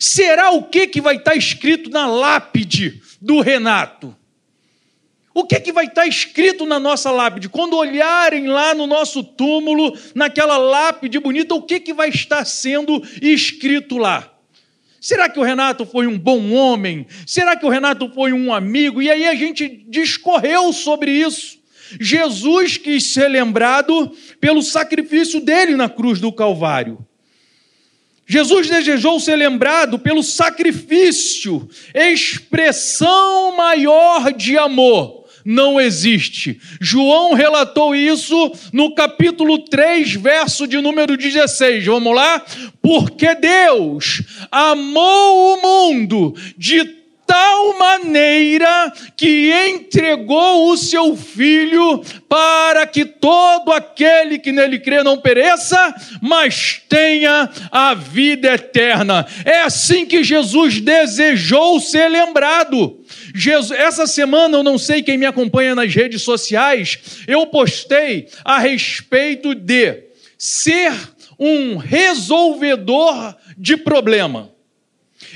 Será 0.00 0.50
o 0.50 0.64
que, 0.64 0.88
que 0.88 1.00
vai 1.00 1.14
estar 1.14 1.36
escrito 1.36 1.88
na 1.90 2.08
lápide 2.08 3.00
do 3.22 3.40
Renato? 3.40 4.16
O 5.32 5.44
que, 5.44 5.60
que 5.60 5.72
vai 5.72 5.84
estar 5.84 6.08
escrito 6.08 6.66
na 6.66 6.80
nossa 6.80 7.12
lápide? 7.12 7.48
Quando 7.48 7.76
olharem 7.76 8.48
lá 8.48 8.74
no 8.74 8.84
nosso 8.84 9.22
túmulo, 9.22 9.96
naquela 10.12 10.58
lápide 10.58 11.20
bonita, 11.20 11.54
o 11.54 11.62
que, 11.62 11.78
que 11.78 11.94
vai 11.94 12.08
estar 12.08 12.44
sendo 12.44 13.00
escrito 13.22 13.96
lá? 13.96 14.28
Será 15.00 15.28
que 15.28 15.38
o 15.38 15.44
Renato 15.44 15.86
foi 15.86 16.08
um 16.08 16.18
bom 16.18 16.50
homem? 16.50 17.06
Será 17.24 17.56
que 17.56 17.64
o 17.64 17.70
Renato 17.70 18.10
foi 18.12 18.32
um 18.32 18.52
amigo? 18.52 19.00
E 19.00 19.08
aí 19.08 19.28
a 19.28 19.36
gente 19.36 19.84
discorreu 19.86 20.72
sobre 20.72 21.12
isso. 21.12 21.59
Jesus 21.98 22.76
quis 22.76 23.04
ser 23.04 23.28
lembrado 23.28 24.10
pelo 24.40 24.62
sacrifício 24.62 25.40
dele 25.40 25.74
na 25.76 25.88
cruz 25.88 26.20
do 26.20 26.30
Calvário. 26.32 26.98
Jesus 28.26 28.68
desejou 28.68 29.18
ser 29.18 29.34
lembrado 29.34 29.98
pelo 29.98 30.22
sacrifício, 30.22 31.68
expressão 31.92 33.56
maior 33.56 34.32
de 34.32 34.56
amor. 34.56 35.20
Não 35.44 35.80
existe. 35.80 36.60
João 36.80 37.34
relatou 37.34 37.92
isso 37.92 38.52
no 38.72 38.94
capítulo 38.94 39.58
3, 39.58 40.14
verso 40.14 40.66
de 40.66 40.80
número 40.80 41.16
16. 41.16 41.84
Vamos 41.86 42.14
lá? 42.14 42.44
Porque 42.80 43.34
Deus 43.34 44.22
amou 44.50 45.54
o 45.54 45.62
mundo 45.62 46.34
de 46.56 46.99
tal 47.30 47.78
maneira 47.78 48.92
que 49.16 49.52
entregou 49.68 50.68
o 50.68 50.76
seu 50.76 51.16
filho 51.16 52.02
para 52.28 52.84
que 52.88 53.04
todo 53.04 53.72
aquele 53.72 54.36
que 54.36 54.50
nele 54.50 54.80
crê 54.80 55.04
não 55.04 55.16
pereça, 55.16 55.94
mas 56.20 56.82
tenha 56.88 57.48
a 57.70 57.94
vida 57.94 58.52
eterna. 58.52 59.24
É 59.44 59.62
assim 59.62 60.04
que 60.06 60.24
Jesus 60.24 60.80
desejou 60.80 61.78
ser 61.78 62.08
lembrado. 62.08 62.98
Jesus, 63.32 63.78
essa 63.78 64.08
semana, 64.08 64.58
eu 64.58 64.64
não 64.64 64.76
sei 64.76 65.00
quem 65.00 65.16
me 65.16 65.26
acompanha 65.26 65.76
nas 65.76 65.94
redes 65.94 66.22
sociais, 66.22 66.98
eu 67.28 67.46
postei 67.46 68.26
a 68.44 68.58
respeito 68.58 69.54
de 69.54 70.02
ser 70.36 70.92
um 71.38 71.76
resolvedor 71.76 73.36
de 73.56 73.76
problema. 73.76 74.50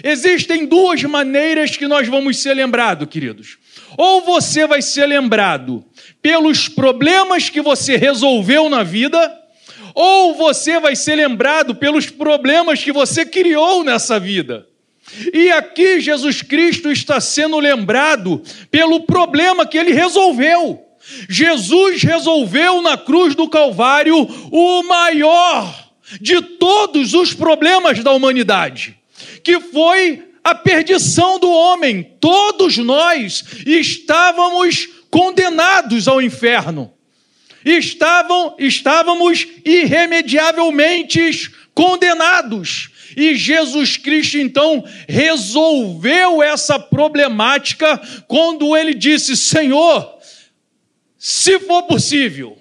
Existem 0.02 0.66
duas 0.66 1.02
maneiras 1.04 1.76
que 1.76 1.86
nós 1.86 2.08
vamos 2.08 2.38
ser 2.38 2.54
lembrados, 2.54 3.08
queridos. 3.08 3.58
Ou 3.96 4.22
você 4.22 4.66
vai 4.66 4.82
ser 4.82 5.06
lembrado 5.06 5.84
pelos 6.20 6.68
problemas 6.68 7.48
que 7.48 7.60
você 7.60 7.96
resolveu 7.96 8.68
na 8.68 8.82
vida, 8.82 9.32
ou 9.94 10.34
você 10.34 10.80
vai 10.80 10.96
ser 10.96 11.16
lembrado 11.16 11.74
pelos 11.74 12.10
problemas 12.10 12.82
que 12.82 12.92
você 12.92 13.24
criou 13.24 13.84
nessa 13.84 14.18
vida. 14.18 14.66
E 15.32 15.50
aqui 15.50 16.00
Jesus 16.00 16.42
Cristo 16.42 16.90
está 16.90 17.20
sendo 17.20 17.58
lembrado 17.58 18.42
pelo 18.70 19.00
problema 19.00 19.66
que 19.66 19.78
ele 19.78 19.92
resolveu. 19.92 20.82
Jesus 21.28 22.02
resolveu 22.02 22.80
na 22.80 22.96
cruz 22.96 23.34
do 23.34 23.48
Calvário 23.48 24.26
o 24.50 24.82
maior 24.82 25.92
de 26.20 26.40
todos 26.40 27.12
os 27.12 27.34
problemas 27.34 28.02
da 28.02 28.12
humanidade 28.12 28.96
que 29.44 29.60
foi 29.60 30.30
a 30.42 30.54
perdição 30.54 31.38
do 31.38 31.50
homem. 31.50 32.16
Todos 32.18 32.78
nós 32.78 33.44
estávamos 33.66 34.88
condenados 35.10 36.08
ao 36.08 36.20
inferno. 36.20 36.92
Estavam, 37.64 38.56
estávamos 38.58 39.46
irremediavelmente 39.64 41.50
condenados. 41.72 42.90
E 43.16 43.34
Jesus 43.36 43.96
Cristo 43.96 44.38
então 44.38 44.84
resolveu 45.08 46.42
essa 46.42 46.78
problemática 46.78 47.96
quando 48.26 48.76
ele 48.76 48.92
disse: 48.92 49.36
Senhor, 49.36 50.18
se 51.16 51.60
for 51.60 51.84
possível, 51.84 52.58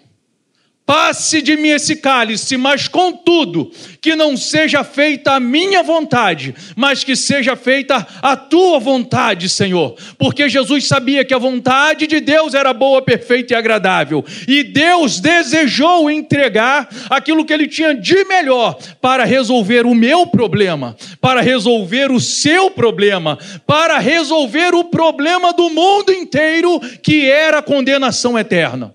Passe 0.85 1.41
de 1.41 1.55
mim 1.55 1.69
esse 1.69 1.95
cálice, 1.95 2.57
mas 2.57 2.89
contudo, 2.89 3.71
que 4.01 4.17
não 4.17 4.35
seja 4.35 4.83
feita 4.83 5.31
a 5.31 5.39
minha 5.39 5.81
vontade, 5.81 6.53
mas 6.75 7.05
que 7.05 7.15
seja 7.15 7.55
feita 7.55 8.05
a 8.21 8.35
tua 8.35 8.79
vontade, 8.79 9.47
Senhor. 9.47 9.95
Porque 10.17 10.49
Jesus 10.49 10.85
sabia 10.85 11.23
que 11.23 11.33
a 11.33 11.37
vontade 11.37 12.05
de 12.05 12.19
Deus 12.19 12.53
era 12.53 12.73
boa, 12.73 13.01
perfeita 13.01 13.53
e 13.53 13.55
agradável. 13.55 14.25
E 14.45 14.61
Deus 14.61 15.21
desejou 15.21 16.11
entregar 16.11 16.89
aquilo 17.09 17.45
que 17.45 17.53
ele 17.53 17.69
tinha 17.69 17.95
de 17.95 18.25
melhor 18.25 18.77
para 18.99 19.23
resolver 19.23 19.85
o 19.85 19.95
meu 19.95 20.27
problema, 20.27 20.97
para 21.21 21.39
resolver 21.39 22.11
o 22.11 22.19
seu 22.19 22.69
problema, 22.69 23.39
para 23.65 23.99
resolver 23.99 24.75
o 24.75 24.83
problema 24.83 25.53
do 25.53 25.69
mundo 25.69 26.11
inteiro, 26.11 26.77
que 27.01 27.25
era 27.25 27.59
a 27.59 27.63
condenação 27.63 28.37
eterna. 28.37 28.93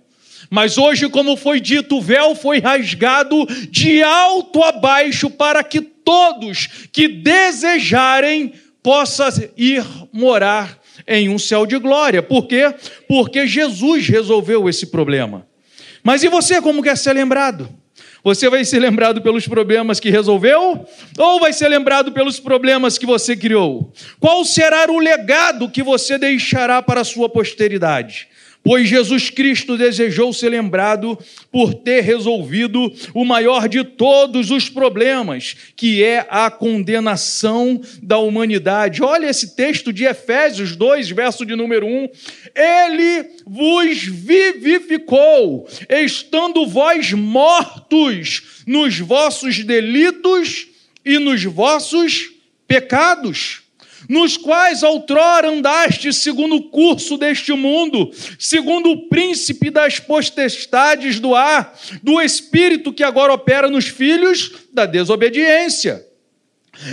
Mas 0.51 0.79
hoje, 0.79 1.09
como 1.09 1.37
foi 1.37 1.61
dito, 1.61 1.97
o 1.97 2.01
véu 2.01 2.35
foi 2.35 2.59
rasgado 2.59 3.47
de 3.71 4.03
alto 4.03 4.63
a 4.63 4.73
baixo 4.73 5.29
para 5.29 5.63
que 5.63 5.81
todos 5.81 6.69
que 6.91 7.07
desejarem 7.07 8.53
possam 8.83 9.29
ir 9.57 9.85
morar 10.13 10.79
em 11.07 11.29
um 11.29 11.39
céu 11.39 11.67
de 11.67 11.79
glória. 11.79 12.23
Por 12.23 12.47
quê? 12.47 12.75
Porque 13.07 13.47
Jesus 13.47 14.09
resolveu 14.09 14.69
esse 14.69 14.87
problema. 14.87 15.47
Mas 16.03 16.23
e 16.23 16.29
você, 16.29 16.61
como 16.63 16.83
quer 16.83 16.97
ser 16.97 17.13
lembrado? 17.13 17.69
Você 18.25 18.49
vai 18.49 18.65
ser 18.65 18.79
lembrado 18.79 19.23
pelos 19.23 19.47
problemas 19.47 20.01
que 20.01 20.11
resolveu 20.11 20.85
ou 21.19 21.41
vai 21.41 21.53
ser 21.53 21.69
lembrado 21.69 22.13
pelos 22.13 22.41
problemas 22.41 22.99
que 22.99 23.07
você 23.07 23.37
criou? 23.37 23.93
Qual 24.19 24.45
será 24.45 24.91
o 24.91 24.99
legado 24.99 25.71
que 25.71 25.83
você 25.83 26.19
deixará 26.19 26.83
para 26.83 27.03
a 27.03 27.05
sua 27.05 27.29
posteridade? 27.29 28.29
Pois 28.63 28.89
Jesus 28.89 29.31
Cristo 29.31 29.79
desejou 29.79 30.33
ser 30.33 30.51
lembrado 30.51 31.19
por 31.51 31.75
ter 31.75 32.03
resolvido 32.03 32.93
o 33.15 33.25
maior 33.25 33.69
de 33.69 33.85
todos 33.85 34.51
os 34.51 34.69
problemas, 34.69 35.57
que 35.77 36.03
é 36.03 36.27
a 36.29 36.51
condenação 36.51 37.81
da 38.03 38.19
humanidade. 38.19 39.03
Olha 39.03 39.31
esse 39.31 39.57
texto 39.57 39.93
de 39.93 40.05
Efésios 40.05 40.77
2, 40.77 41.11
verso 41.11 41.47
de 41.47 41.57
número 41.57 41.87
1. 41.87 42.09
Ele 42.55 43.31
vos 43.47 44.03
vivificou, 44.03 45.69
estando 45.89 46.67
vós 46.67 47.13
mortos 47.13 48.63
nos 48.67 48.99
vossos 48.99 49.65
delitos 49.65 50.67
e 51.05 51.19
nos 51.19 51.43
vossos 51.45 52.33
pecados 52.67 53.68
nos 54.09 54.37
quais 54.37 54.83
outrora 54.83 55.49
andaste 55.49 56.13
segundo 56.13 56.57
o 56.57 56.63
curso 56.65 57.17
deste 57.17 57.53
mundo, 57.53 58.11
segundo 58.39 58.91
o 58.91 59.09
príncipe 59.09 59.71
das 59.71 59.99
potestades 59.99 61.19
do 61.19 61.35
ar, 61.35 61.75
do 62.03 62.21
espírito 62.21 62.93
que 62.93 63.03
agora 63.03 63.33
opera 63.33 63.71
nos 63.71 63.87
filhos 63.87 64.53
da 64.73 64.85
desobediência, 64.85 66.07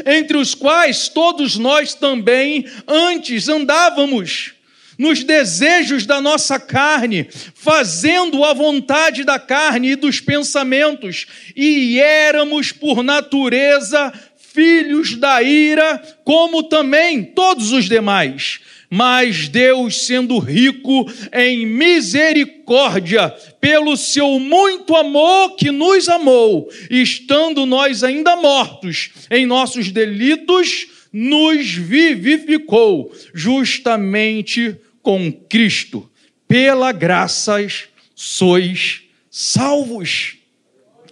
entre 0.05 0.37
os 0.37 0.55
quais 0.55 1.09
todos 1.09 1.57
nós 1.57 1.93
também 1.93 2.65
antes 2.87 3.49
andávamos 3.49 4.55
nos 4.97 5.23
desejos 5.23 6.05
da 6.05 6.21
nossa 6.21 6.59
carne, 6.59 7.27
fazendo 7.53 8.43
a 8.43 8.53
vontade 8.53 9.23
da 9.23 9.37
carne 9.37 9.91
e 9.91 9.95
dos 9.95 10.19
pensamentos, 10.21 11.27
e 11.55 11.99
éramos 11.99 12.71
por 12.71 13.03
natureza 13.03 14.13
filhos 14.55 15.17
da 15.17 15.43
ira, 15.43 16.01
como 16.23 16.63
também 16.63 17.21
todos 17.21 17.73
os 17.73 17.85
demais. 17.85 18.61
Mas 18.89 19.49
Deus, 19.49 20.05
sendo 20.05 20.39
rico 20.39 21.11
em 21.33 21.65
misericórdia, 21.65 23.29
pelo 23.59 23.97
seu 23.97 24.39
muito 24.39 24.95
amor 24.95 25.55
que 25.57 25.69
nos 25.69 26.07
amou, 26.07 26.69
estando 26.89 27.65
nós 27.65 28.03
ainda 28.03 28.37
mortos 28.37 29.09
em 29.29 29.45
nossos 29.45 29.91
delitos, 29.91 30.87
nos 31.11 31.73
vivificou 31.73 33.11
justamente 33.33 34.75
com 35.01 35.31
Cristo. 35.31 36.09
Pela 36.47 36.91
graças 36.91 37.89
sois 38.15 39.01
salvos. 39.29 40.37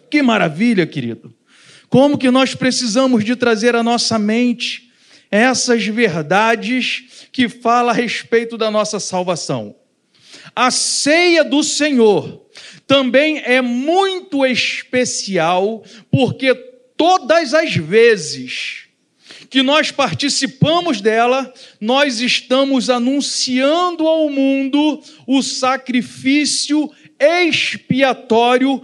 Que 0.10 0.22
maravilha, 0.22 0.86
querido. 0.86 1.34
Como 1.94 2.18
que 2.18 2.32
nós 2.32 2.56
precisamos 2.56 3.24
de 3.24 3.36
trazer 3.36 3.76
à 3.76 3.84
nossa 3.84 4.18
mente 4.18 4.92
essas 5.30 5.86
verdades 5.86 7.28
que 7.32 7.48
fala 7.48 7.92
a 7.92 7.94
respeito 7.94 8.58
da 8.58 8.72
nossa 8.72 9.00
salvação. 9.00 9.76
A 10.56 10.72
ceia 10.72 11.44
do 11.44 11.62
Senhor 11.62 12.48
também 12.88 13.44
é 13.46 13.62
muito 13.62 14.44
especial, 14.44 15.84
porque 16.10 16.56
todas 16.98 17.54
as 17.54 17.76
vezes 17.76 18.86
que 19.48 19.62
nós 19.62 19.92
participamos 19.92 21.00
dela, 21.00 21.54
nós 21.80 22.22
estamos 22.22 22.90
anunciando 22.90 24.08
ao 24.08 24.32
mundo 24.32 25.00
o 25.28 25.44
sacrifício 25.44 26.90
expiatório 27.20 28.82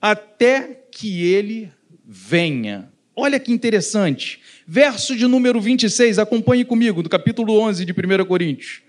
até 0.00 0.79
que 1.00 1.32
ele 1.32 1.72
venha. 2.04 2.92
Olha 3.16 3.40
que 3.40 3.50
interessante. 3.50 4.38
Verso 4.66 5.16
de 5.16 5.26
número 5.26 5.58
26, 5.58 6.18
acompanhe 6.18 6.62
comigo, 6.62 7.02
do 7.02 7.08
capítulo 7.08 7.58
11 7.58 7.86
de 7.86 7.92
1 7.92 8.26
Coríntios. 8.26 8.82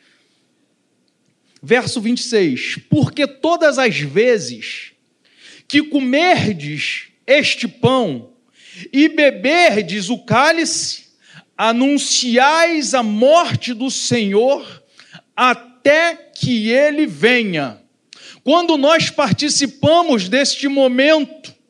Verso 1.64 2.02
26. 2.02 2.80
Porque 2.90 3.26
todas 3.26 3.80
as 3.80 3.98
vezes 3.98 4.92
que 5.70 5.82
comerdes 5.84 7.08
este 7.26 7.66
pão 7.66 8.34
e 8.92 9.08
beberdes 9.08 10.10
o 10.10 10.18
cálice, 10.18 11.12
anunciais 11.58 12.94
a 12.94 13.02
morte 13.02 13.74
do 13.74 13.90
Senhor 13.90 14.84
até 15.34 16.16
que 16.16 16.72
ele 16.72 17.06
venha. 17.06 17.82
Quando 18.44 18.76
nós 18.76 19.10
participamos 19.10 20.28
deste 20.28 20.68
momento, 20.68 21.61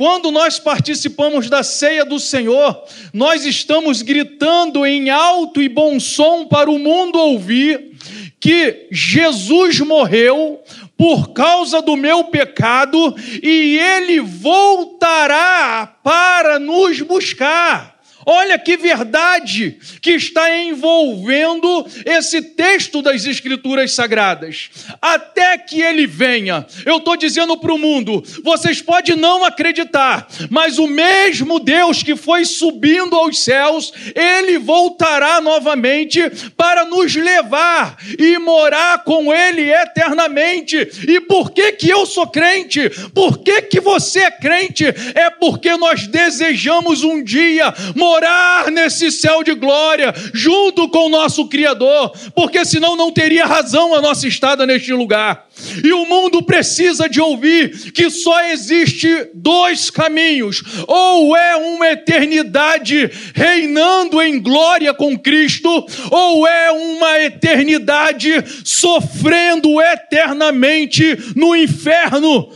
quando 0.00 0.30
nós 0.30 0.58
participamos 0.58 1.50
da 1.50 1.62
ceia 1.62 2.06
do 2.06 2.18
Senhor, 2.18 2.84
nós 3.12 3.44
estamos 3.44 4.00
gritando 4.00 4.86
em 4.86 5.10
alto 5.10 5.60
e 5.60 5.68
bom 5.68 6.00
som 6.00 6.46
para 6.46 6.70
o 6.70 6.78
mundo 6.78 7.18
ouvir 7.18 7.98
que 8.40 8.88
Jesus 8.90 9.78
morreu 9.80 10.58
por 10.96 11.34
causa 11.34 11.82
do 11.82 11.98
meu 11.98 12.24
pecado 12.24 13.14
e 13.42 13.78
ele 13.78 14.20
voltará 14.20 15.86
para 16.02 16.58
nos 16.58 17.02
buscar. 17.02 17.99
Olha 18.32 18.56
que 18.60 18.76
verdade 18.76 19.76
que 20.00 20.12
está 20.12 20.56
envolvendo 20.56 21.84
esse 22.06 22.40
texto 22.40 23.02
das 23.02 23.24
Escrituras 23.24 23.92
Sagradas. 23.92 24.70
Até 25.02 25.58
que 25.58 25.82
ele 25.82 26.06
venha, 26.06 26.64
eu 26.86 26.98
estou 26.98 27.16
dizendo 27.16 27.56
para 27.56 27.74
o 27.74 27.78
mundo: 27.78 28.22
vocês 28.44 28.80
podem 28.80 29.16
não 29.16 29.44
acreditar, 29.44 30.28
mas 30.48 30.78
o 30.78 30.86
mesmo 30.86 31.58
Deus 31.58 32.04
que 32.04 32.14
foi 32.14 32.44
subindo 32.44 33.16
aos 33.16 33.42
céus, 33.42 33.92
ele 34.14 34.58
voltará 34.58 35.40
novamente 35.40 36.22
para 36.56 36.84
nos 36.84 37.16
levar 37.16 37.96
e 38.16 38.38
morar 38.38 39.02
com 39.02 39.34
ele 39.34 39.72
eternamente. 39.72 40.76
E 41.08 41.20
por 41.22 41.50
que, 41.50 41.72
que 41.72 41.90
eu 41.90 42.06
sou 42.06 42.28
crente? 42.28 42.90
Por 43.12 43.38
que, 43.38 43.62
que 43.62 43.80
você 43.80 44.20
é 44.20 44.30
crente? 44.30 44.84
É 45.16 45.30
porque 45.30 45.76
nós 45.76 46.06
desejamos 46.06 47.02
um 47.02 47.24
dia 47.24 47.74
morar 47.96 48.19
morar 48.20 48.70
nesse 48.70 49.10
céu 49.10 49.42
de 49.42 49.54
glória, 49.54 50.12
junto 50.34 50.88
com 50.90 51.06
o 51.06 51.08
nosso 51.08 51.48
Criador, 51.48 52.12
porque 52.34 52.64
senão 52.66 52.94
não 52.94 53.10
teria 53.10 53.46
razão 53.46 53.94
a 53.94 54.00
nossa 54.00 54.28
estada 54.28 54.66
neste 54.66 54.92
lugar. 54.92 55.48
E 55.82 55.92
o 55.92 56.04
mundo 56.04 56.42
precisa 56.42 57.08
de 57.08 57.20
ouvir 57.20 57.92
que 57.92 58.10
só 58.10 58.44
existe 58.50 59.28
dois 59.34 59.88
caminhos: 59.88 60.62
ou 60.86 61.34
é 61.34 61.56
uma 61.56 61.88
eternidade 61.88 63.10
reinando 63.34 64.20
em 64.20 64.38
glória 64.38 64.92
com 64.92 65.18
Cristo, 65.18 65.86
ou 66.10 66.46
é 66.46 66.70
uma 66.70 67.20
eternidade 67.20 68.44
sofrendo 68.64 69.80
eternamente 69.80 71.18
no 71.34 71.56
inferno 71.56 72.50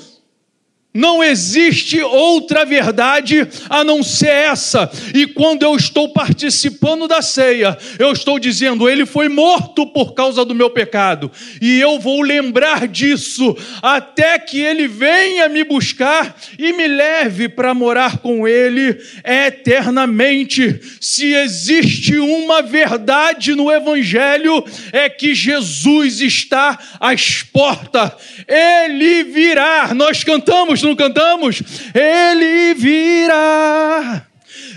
não 0.95 1.25
existe 1.25 2.01
outra 2.01 2.65
verdade 2.65 3.49
a 3.69 3.83
não 3.83 4.01
ser 4.01 4.29
essa. 4.29 4.89
E 5.13 5.27
quando 5.27 5.65
eu 5.65 5.75
estou 5.75 6.11
participando 6.11 7.09
da 7.09 7.21
ceia, 7.21 7.77
eu 7.99 8.13
estou 8.13 8.39
dizendo: 8.39 8.89
Ele 8.89 9.05
foi 9.05 9.29
morto 9.29 9.89
por 9.89 10.15
causa 10.15 10.45
do 10.45 10.55
meu 10.55 10.71
pecado. 10.71 11.33
E 11.61 11.81
eu 11.81 11.99
vou 11.99 12.23
lembrar 12.23 12.87
disso 12.87 13.57
até 13.83 14.39
que 14.39 14.61
Ele 14.61 14.87
venha 14.87 15.49
me 15.49 15.65
buscar 15.65 16.37
e 16.57 16.73
me 16.73 16.87
leve 16.87 17.49
para 17.49 17.75
morar 17.75 18.19
com 18.19 18.47
Ele 18.47 18.97
eternamente. 19.25 20.81
Se 21.01 21.35
existe 21.35 22.17
uma 22.19 22.63
verdade 22.63 23.57
no 23.57 23.69
Evangelho, 23.69 24.65
é 24.93 25.09
que 25.09 25.35
Jesus 25.35 26.21
está 26.21 26.79
às 27.01 27.43
portas. 27.43 28.13
Ele 28.47 29.25
virá. 29.25 29.93
Nós 29.93 30.23
cantamos 30.23 30.84
não 30.85 30.94
cantamos? 30.94 31.62
Ele 31.94 32.75
virá 32.75 34.27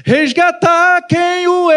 resgatar 0.05 1.01
quem 1.07 1.47
o 1.47 1.69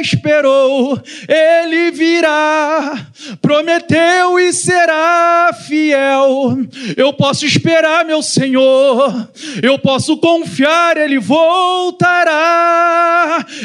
esperou, 0.00 1.02
ele 1.28 1.90
virá, 1.90 3.06
prometeu 3.40 4.38
e 4.38 4.52
será 4.52 5.50
fiel. 5.66 6.58
Eu 6.96 7.12
posso 7.12 7.44
esperar, 7.46 8.04
meu 8.04 8.22
Senhor, 8.22 9.28
eu 9.62 9.78
posso 9.78 10.16
confiar, 10.16 10.96
ele 10.96 11.18
voltará, 11.18 12.34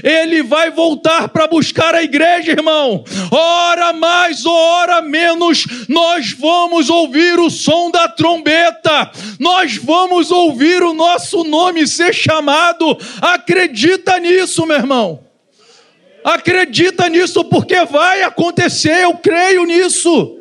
ele 0.04 0.43
vai 0.43 0.70
voltar 0.72 1.30
para 1.30 1.48
buscar 1.48 1.96
a 1.96 2.04
igreja, 2.04 2.52
irmão. 2.52 3.04
Ora 3.32 3.93
mais, 3.93 4.46
ora 4.46 5.02
menos, 5.02 5.65
nós 5.88 6.32
vamos 6.32 6.89
ouvir 6.89 7.39
o 7.39 7.50
som 7.50 7.89
da 7.91 8.08
trombeta, 8.08 9.12
nós 9.39 9.78
vamos 9.78 10.32
ouvir 10.32 10.84
o 10.84 10.93
nosso 10.93 11.43
nome 11.43 11.88
ser 11.88 12.13
chamado. 12.13 12.98
Acredita 13.22 14.20
nisso, 14.20 14.65
meu 14.65 14.78
irmão. 14.78 15.27
Acredita 16.28 17.08
nisso, 17.08 17.42
porque 17.46 17.86
vai 17.86 18.22
acontecer, 18.22 19.06
eu 19.06 19.13
creio 19.13 19.63
nisso. 19.63 20.37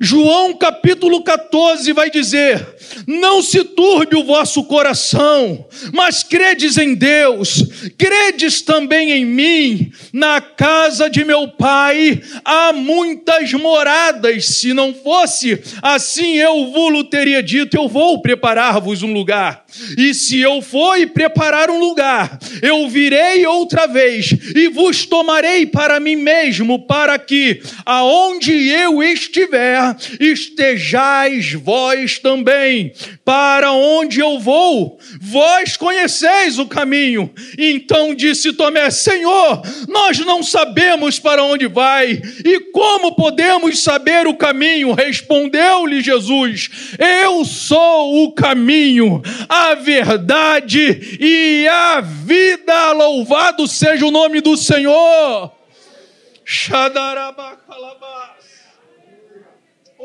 João 0.00 0.54
capítulo 0.54 1.22
14 1.22 1.92
vai 1.92 2.10
dizer: 2.10 2.64
Não 3.06 3.42
se 3.42 3.64
turbe 3.64 4.16
o 4.16 4.24
vosso 4.24 4.62
coração, 4.64 5.66
mas 5.92 6.22
credes 6.22 6.78
em 6.78 6.94
Deus, 6.94 7.64
credes 7.96 8.62
também 8.62 9.10
em 9.10 9.24
mim. 9.24 9.90
Na 10.12 10.40
casa 10.40 11.10
de 11.10 11.24
meu 11.24 11.48
pai 11.48 12.22
há 12.44 12.72
muitas 12.72 13.52
moradas. 13.52 14.46
Se 14.46 14.72
não 14.72 14.94
fosse 14.94 15.60
assim, 15.82 16.36
eu 16.36 16.70
vou 16.70 16.88
teria 17.04 17.42
dito: 17.42 17.76
Eu 17.76 17.88
vou 17.88 18.22
preparar-vos 18.22 19.02
um 19.02 19.12
lugar. 19.12 19.64
E 19.96 20.14
se 20.14 20.40
eu 20.40 20.62
for 20.62 20.98
preparar 21.08 21.70
um 21.70 21.78
lugar, 21.78 22.38
eu 22.62 22.88
virei 22.88 23.46
outra 23.46 23.86
vez 23.86 24.30
e 24.54 24.68
vos 24.68 25.04
tomarei 25.04 25.66
para 25.66 26.00
mim 26.00 26.16
mesmo, 26.16 26.86
para 26.86 27.18
que 27.18 27.60
aonde 27.84 28.52
eu 28.68 29.02
estiver, 29.02 29.87
estejais 30.18 31.52
vós 31.52 32.18
também. 32.18 32.92
Para 33.24 33.72
onde 33.72 34.20
eu 34.20 34.38
vou, 34.38 34.98
vós 35.20 35.76
conheceis 35.76 36.58
o 36.58 36.66
caminho. 36.66 37.32
Então 37.58 38.14
disse 38.14 38.52
Tomé: 38.52 38.90
Senhor, 38.90 39.62
nós 39.88 40.18
não 40.18 40.42
sabemos 40.42 41.18
para 41.18 41.42
onde 41.42 41.66
vai, 41.66 42.20
e 42.44 42.60
como 42.72 43.14
podemos 43.14 43.82
saber 43.82 44.26
o 44.26 44.34
caminho? 44.34 44.92
Respondeu-lhe 44.92 46.00
Jesus: 46.00 46.70
Eu 46.98 47.44
sou 47.44 48.24
o 48.24 48.32
caminho, 48.32 49.22
a 49.48 49.74
verdade 49.74 51.18
e 51.20 51.66
a 51.68 52.00
vida. 52.00 52.92
Louvado 52.92 53.66
seja 53.68 54.06
o 54.06 54.10
nome 54.10 54.40
do 54.40 54.56
Senhor. 54.56 55.52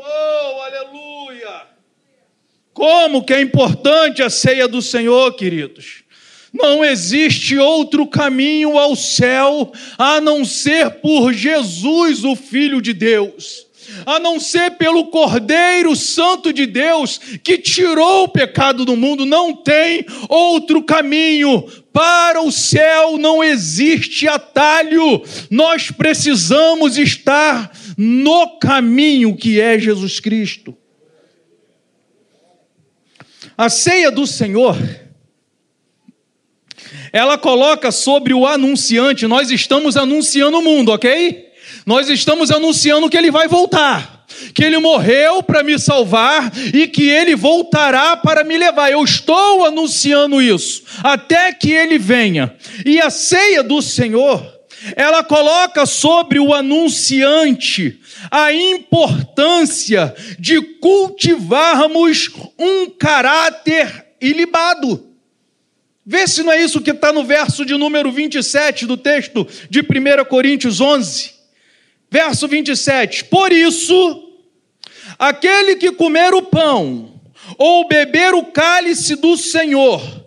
Oh, 0.06 0.60
aleluia! 0.60 1.62
Como 2.74 3.24
que 3.24 3.32
é 3.32 3.40
importante 3.40 4.22
a 4.22 4.28
ceia 4.28 4.68
do 4.68 4.82
Senhor, 4.82 5.34
queridos. 5.34 6.04
Não 6.52 6.84
existe 6.84 7.56
outro 7.56 8.06
caminho 8.06 8.78
ao 8.78 8.94
céu 8.94 9.72
a 9.96 10.20
não 10.20 10.44
ser 10.44 10.90
por 11.00 11.32
Jesus, 11.32 12.22
o 12.22 12.36
Filho 12.36 12.82
de 12.82 12.92
Deus 12.92 13.66
a 14.06 14.18
não 14.18 14.40
ser 14.40 14.72
pelo 14.72 15.06
Cordeiro 15.06 15.94
Santo 15.94 16.52
de 16.52 16.66
Deus 16.66 17.20
que 17.42 17.58
tirou 17.58 18.24
o 18.24 18.28
pecado 18.28 18.84
do 18.84 18.96
mundo, 18.96 19.26
não 19.26 19.54
tem 19.54 20.04
outro 20.28 20.82
caminho. 20.82 21.64
Para 21.92 22.42
o 22.42 22.50
céu 22.50 23.16
não 23.16 23.42
existe 23.42 24.26
atalho, 24.26 25.22
nós 25.50 25.90
precisamos 25.90 26.98
estar 26.98 27.70
no 27.96 28.58
caminho 28.58 29.36
que 29.36 29.60
é 29.60 29.78
Jesus 29.78 30.20
Cristo. 30.20 30.76
A 33.56 33.68
ceia 33.68 34.10
do 34.10 34.26
Senhor, 34.26 34.76
ela 37.12 37.38
coloca 37.38 37.92
sobre 37.92 38.34
o 38.34 38.46
anunciante, 38.46 39.26
nós 39.26 39.50
estamos 39.50 39.96
anunciando 39.96 40.58
o 40.58 40.62
mundo, 40.62 40.90
ok? 40.90 41.52
Nós 41.86 42.08
estamos 42.08 42.50
anunciando 42.50 43.08
que 43.08 43.16
ele 43.16 43.30
vai 43.30 43.46
voltar, 43.46 44.26
que 44.54 44.64
ele 44.64 44.78
morreu 44.78 45.42
para 45.42 45.62
me 45.62 45.78
salvar 45.78 46.50
e 46.72 46.88
que 46.88 47.08
ele 47.08 47.36
voltará 47.36 48.16
para 48.16 48.42
me 48.42 48.56
levar. 48.56 48.90
Eu 48.90 49.04
estou 49.04 49.64
anunciando 49.64 50.42
isso 50.42 50.82
até 51.02 51.52
que 51.52 51.70
ele 51.70 51.98
venha. 51.98 52.56
E 52.84 53.00
a 53.00 53.10
ceia 53.10 53.62
do 53.62 53.80
Senhor, 53.80 54.53
ela 54.96 55.24
coloca 55.24 55.86
sobre 55.86 56.38
o 56.38 56.52
anunciante 56.52 58.00
a 58.30 58.52
importância 58.52 60.14
de 60.38 60.60
cultivarmos 60.60 62.30
um 62.58 62.90
caráter 62.90 64.06
ilibado. 64.20 65.08
Vê 66.04 66.26
se 66.26 66.42
não 66.42 66.52
é 66.52 66.62
isso 66.62 66.82
que 66.82 66.90
está 66.90 67.12
no 67.12 67.24
verso 67.24 67.64
de 67.64 67.74
número 67.76 68.12
27 68.12 68.86
do 68.86 68.96
texto 68.96 69.46
de 69.70 69.80
1 69.80 70.24
Coríntios 70.28 70.80
11. 70.80 71.32
Verso 72.10 72.46
27: 72.46 73.24
Por 73.24 73.52
isso, 73.52 74.30
aquele 75.18 75.76
que 75.76 75.92
comer 75.92 76.34
o 76.34 76.42
pão 76.42 77.20
ou 77.56 77.88
beber 77.88 78.34
o 78.34 78.44
cálice 78.44 79.16
do 79.16 79.36
Senhor 79.36 80.24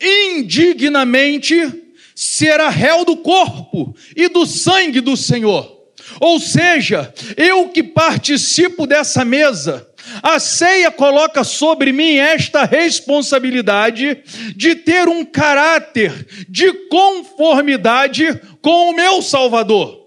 indignamente 0.00 1.54
será 2.22 2.68
réu 2.68 3.02
do 3.02 3.16
corpo 3.16 3.96
e 4.14 4.28
do 4.28 4.44
sangue 4.44 5.00
do 5.00 5.16
Senhor. 5.16 5.74
Ou 6.20 6.38
seja, 6.38 7.14
eu 7.34 7.70
que 7.70 7.82
participo 7.82 8.86
dessa 8.86 9.24
mesa, 9.24 9.88
a 10.22 10.38
ceia 10.38 10.90
coloca 10.90 11.42
sobre 11.42 11.92
mim 11.92 12.16
esta 12.16 12.64
responsabilidade 12.66 14.22
de 14.54 14.74
ter 14.74 15.08
um 15.08 15.24
caráter 15.24 16.26
de 16.46 16.70
conformidade 16.90 18.38
com 18.60 18.90
o 18.90 18.94
meu 18.94 19.22
Salvador. 19.22 19.98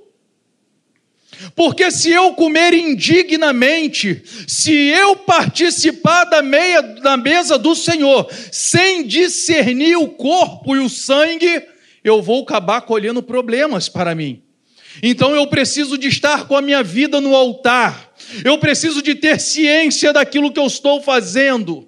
Porque 1.55 1.89
se 1.89 2.11
eu 2.11 2.33
comer 2.33 2.75
indignamente, 2.75 4.21
se 4.47 4.71
eu 4.71 5.15
participar 5.15 6.25
da, 6.25 6.43
meia, 6.43 6.79
da 6.83 7.17
mesa 7.17 7.57
do 7.57 7.75
Senhor, 7.75 8.29
sem 8.51 9.03
discernir 9.07 9.95
o 9.97 10.09
corpo 10.09 10.75
e 10.75 10.79
o 10.79 10.87
sangue, 10.87 11.72
eu 12.03 12.21
vou 12.21 12.43
acabar 12.43 12.81
colhendo 12.81 13.23
problemas 13.23 13.87
para 13.87 14.13
mim. 14.13 14.41
Então 15.01 15.35
eu 15.35 15.47
preciso 15.47 15.97
de 15.97 16.07
estar 16.07 16.47
com 16.47 16.55
a 16.55 16.61
minha 16.61 16.83
vida 16.83 17.19
no 17.19 17.35
altar. 17.35 18.13
Eu 18.43 18.57
preciso 18.57 19.01
de 19.01 19.15
ter 19.15 19.39
ciência 19.39 20.13
daquilo 20.13 20.51
que 20.51 20.59
eu 20.59 20.67
estou 20.67 21.01
fazendo. 21.01 21.87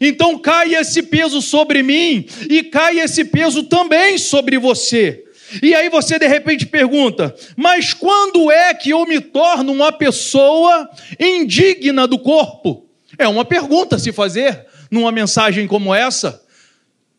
Então 0.00 0.38
cai 0.38 0.74
esse 0.74 1.02
peso 1.02 1.40
sobre 1.40 1.82
mim 1.82 2.26
e 2.50 2.64
cai 2.64 2.98
esse 2.98 3.24
peso 3.24 3.62
também 3.64 4.18
sobre 4.18 4.58
você. 4.58 5.24
E 5.62 5.74
aí 5.74 5.88
você 5.88 6.18
de 6.18 6.26
repente 6.26 6.66
pergunta: 6.66 7.34
mas 7.56 7.92
quando 7.94 8.50
é 8.50 8.74
que 8.74 8.90
eu 8.90 9.06
me 9.06 9.20
torno 9.20 9.72
uma 9.72 9.92
pessoa 9.92 10.88
indigna 11.20 12.06
do 12.06 12.18
corpo? 12.18 12.86
É 13.16 13.28
uma 13.28 13.44
pergunta 13.44 13.94
a 13.94 13.98
se 13.98 14.12
fazer 14.12 14.66
numa 14.90 15.12
mensagem 15.12 15.68
como 15.68 15.94
essa. 15.94 16.42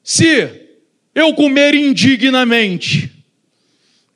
Se 0.03 0.64
eu 1.15 1.33
comer 1.33 1.73
indignamente, 1.73 3.11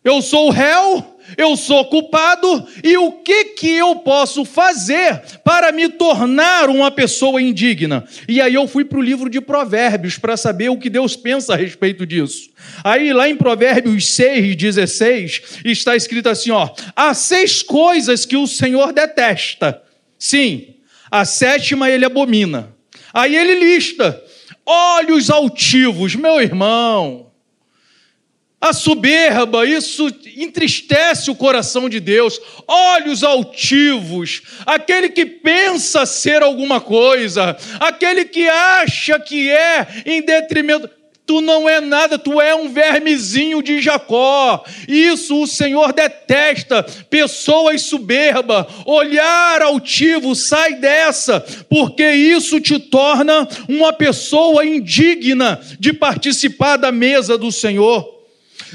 eu 0.03 0.21
sou 0.21 0.49
réu 0.49 1.19
eu 1.37 1.55
sou 1.55 1.85
culpado 1.85 2.67
e 2.83 2.97
o 2.97 3.11
que 3.11 3.45
que 3.45 3.69
eu 3.69 3.97
posso 3.97 4.43
fazer 4.45 5.21
para 5.43 5.71
me 5.71 5.89
tornar 5.89 6.69
uma 6.69 6.89
pessoa 6.89 7.41
indigna? 7.41 8.03
E 8.27 8.41
aí 8.41 8.53
eu 8.53 8.67
fui 8.67 8.83
para 8.83 8.99
o 8.99 9.01
livro 9.01 9.29
de 9.29 9.39
Provérbios 9.41 10.17
para 10.17 10.37
saber 10.37 10.69
o 10.69 10.77
que 10.77 10.89
Deus 10.89 11.15
pensa 11.15 11.53
a 11.53 11.57
respeito 11.57 12.05
disso. 12.05 12.49
Aí 12.83 13.13
lá 13.13 13.29
em 13.29 13.35
Provérbios 13.35 14.07
6, 14.07 14.55
16, 14.55 15.41
está 15.65 15.95
escrito 15.95 16.29
assim: 16.29 16.51
ó, 16.51 16.69
há 16.95 17.13
seis 17.13 17.61
coisas 17.61 18.25
que 18.25 18.37
o 18.37 18.47
Senhor 18.47 18.91
detesta. 18.93 19.81
Sim, 20.17 20.75
a 21.11 21.25
sétima 21.25 21.89
ele 21.89 22.05
abomina. 22.05 22.73
Aí 23.13 23.35
ele 23.35 23.55
lista: 23.55 24.21
olhos 24.69 25.29
altivos, 25.29 26.15
meu 26.15 26.39
irmão. 26.39 27.31
A 28.61 28.73
soberba, 28.73 29.65
isso 29.65 30.13
entristece 30.35 31.31
o 31.31 31.35
coração 31.35 31.87
de 31.87 32.01
Deus. 32.01 32.39
Olhos 32.67 33.23
altivos, 33.23 34.41
aquele 34.65 35.09
que 35.09 35.25
pensa 35.25 36.05
ser 36.05 36.43
alguma 36.43 36.81
coisa, 36.81 37.57
aquele 37.79 38.25
que 38.25 38.47
acha 38.49 39.17
que 39.17 39.49
é 39.49 39.87
em 40.05 40.21
detrimento. 40.21 40.89
Tu 41.29 41.41
não 41.41 41.69
é 41.69 41.79
nada, 41.79 42.17
tu 42.17 42.41
é 42.41 42.55
um 42.55 42.73
vermezinho 42.73 43.61
de 43.61 43.79
Jacó. 43.79 44.65
Isso 44.87 45.43
o 45.43 45.45
Senhor 45.45 45.93
detesta. 45.93 46.81
Pessoas 47.07 47.83
soberba, 47.83 48.67
olhar 48.83 49.61
altivo, 49.61 50.33
sai 50.33 50.73
dessa, 50.77 51.39
porque 51.69 52.03
isso 52.11 52.59
te 52.59 52.79
torna 52.79 53.47
uma 53.67 53.93
pessoa 53.93 54.65
indigna 54.65 55.61
de 55.79 55.93
participar 55.93 56.77
da 56.77 56.91
mesa 56.91 57.37
do 57.37 57.51
Senhor 57.51 58.17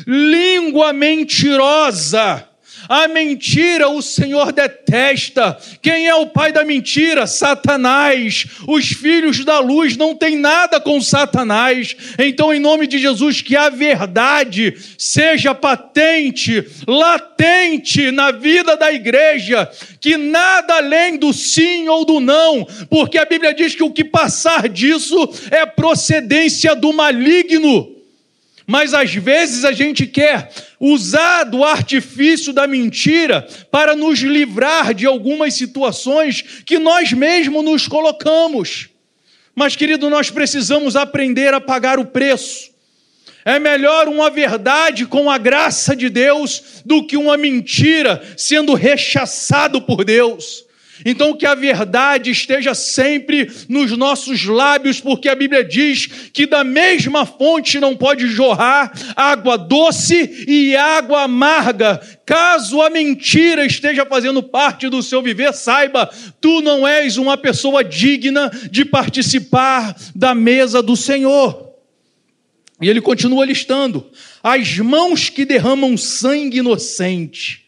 língua 0.06 0.92
mentirosa. 0.92 2.48
A 2.88 3.08
mentira 3.08 3.88
o 3.88 4.02
Senhor 4.02 4.52
detesta. 4.52 5.58
Quem 5.80 6.06
é 6.06 6.14
o 6.14 6.26
pai 6.26 6.52
da 6.52 6.64
mentira? 6.64 7.26
Satanás. 7.26 8.46
Os 8.66 8.88
filhos 8.88 9.44
da 9.44 9.58
luz 9.58 9.96
não 9.96 10.14
têm 10.14 10.36
nada 10.36 10.80
com 10.80 11.00
Satanás. 11.00 11.96
Então, 12.18 12.52
em 12.52 12.60
nome 12.60 12.86
de 12.86 12.98
Jesus, 12.98 13.40
que 13.40 13.56
a 13.56 13.68
verdade 13.68 14.76
seja 14.98 15.54
patente, 15.54 16.66
latente 16.86 18.10
na 18.10 18.30
vida 18.30 18.76
da 18.76 18.92
igreja, 18.92 19.70
que 20.00 20.16
nada 20.16 20.76
além 20.76 21.16
do 21.16 21.32
sim 21.32 21.88
ou 21.88 22.04
do 22.04 22.20
não, 22.20 22.66
porque 22.90 23.18
a 23.18 23.24
Bíblia 23.24 23.54
diz 23.54 23.74
que 23.74 23.82
o 23.82 23.90
que 23.90 24.04
passar 24.04 24.68
disso 24.68 25.28
é 25.50 25.64
procedência 25.64 26.74
do 26.74 26.92
maligno. 26.92 27.93
Mas 28.66 28.94
às 28.94 29.14
vezes 29.14 29.64
a 29.64 29.72
gente 29.72 30.06
quer 30.06 30.50
usar 30.80 31.44
do 31.44 31.62
artifício 31.62 32.52
da 32.52 32.66
mentira 32.66 33.46
para 33.70 33.94
nos 33.94 34.20
livrar 34.20 34.94
de 34.94 35.06
algumas 35.06 35.54
situações 35.54 36.42
que 36.64 36.78
nós 36.78 37.12
mesmos 37.12 37.64
nos 37.64 37.86
colocamos. 37.86 38.88
Mas, 39.54 39.76
querido, 39.76 40.08
nós 40.08 40.30
precisamos 40.30 40.96
aprender 40.96 41.52
a 41.52 41.60
pagar 41.60 41.98
o 41.98 42.06
preço. 42.06 42.72
É 43.44 43.58
melhor 43.58 44.08
uma 44.08 44.30
verdade 44.30 45.04
com 45.04 45.30
a 45.30 45.36
graça 45.36 45.94
de 45.94 46.08
Deus 46.08 46.82
do 46.84 47.06
que 47.06 47.16
uma 47.16 47.36
mentira 47.36 48.22
sendo 48.36 48.72
rechaçado 48.72 49.82
por 49.82 50.02
Deus. 50.04 50.63
Então, 51.04 51.36
que 51.36 51.46
a 51.46 51.54
verdade 51.54 52.30
esteja 52.30 52.74
sempre 52.74 53.50
nos 53.68 53.96
nossos 53.96 54.44
lábios, 54.44 55.00
porque 55.00 55.28
a 55.28 55.34
Bíblia 55.34 55.64
diz 55.64 56.06
que 56.32 56.46
da 56.46 56.62
mesma 56.62 57.24
fonte 57.24 57.80
não 57.80 57.96
pode 57.96 58.26
jorrar 58.28 58.92
água 59.16 59.56
doce 59.56 60.44
e 60.46 60.76
água 60.76 61.22
amarga. 61.22 62.00
Caso 62.24 62.80
a 62.80 62.90
mentira 62.90 63.66
esteja 63.66 64.06
fazendo 64.06 64.42
parte 64.42 64.88
do 64.88 65.02
seu 65.02 65.20
viver, 65.20 65.52
saiba, 65.52 66.08
tu 66.40 66.60
não 66.60 66.86
és 66.86 67.16
uma 67.16 67.36
pessoa 67.36 67.82
digna 67.82 68.50
de 68.70 68.84
participar 68.84 69.96
da 70.14 70.34
mesa 70.34 70.82
do 70.82 70.96
Senhor. 70.96 71.72
E 72.80 72.88
ele 72.88 73.00
continua 73.00 73.44
listando: 73.44 74.06
as 74.42 74.78
mãos 74.78 75.28
que 75.28 75.44
derramam 75.44 75.96
sangue 75.96 76.58
inocente 76.58 77.63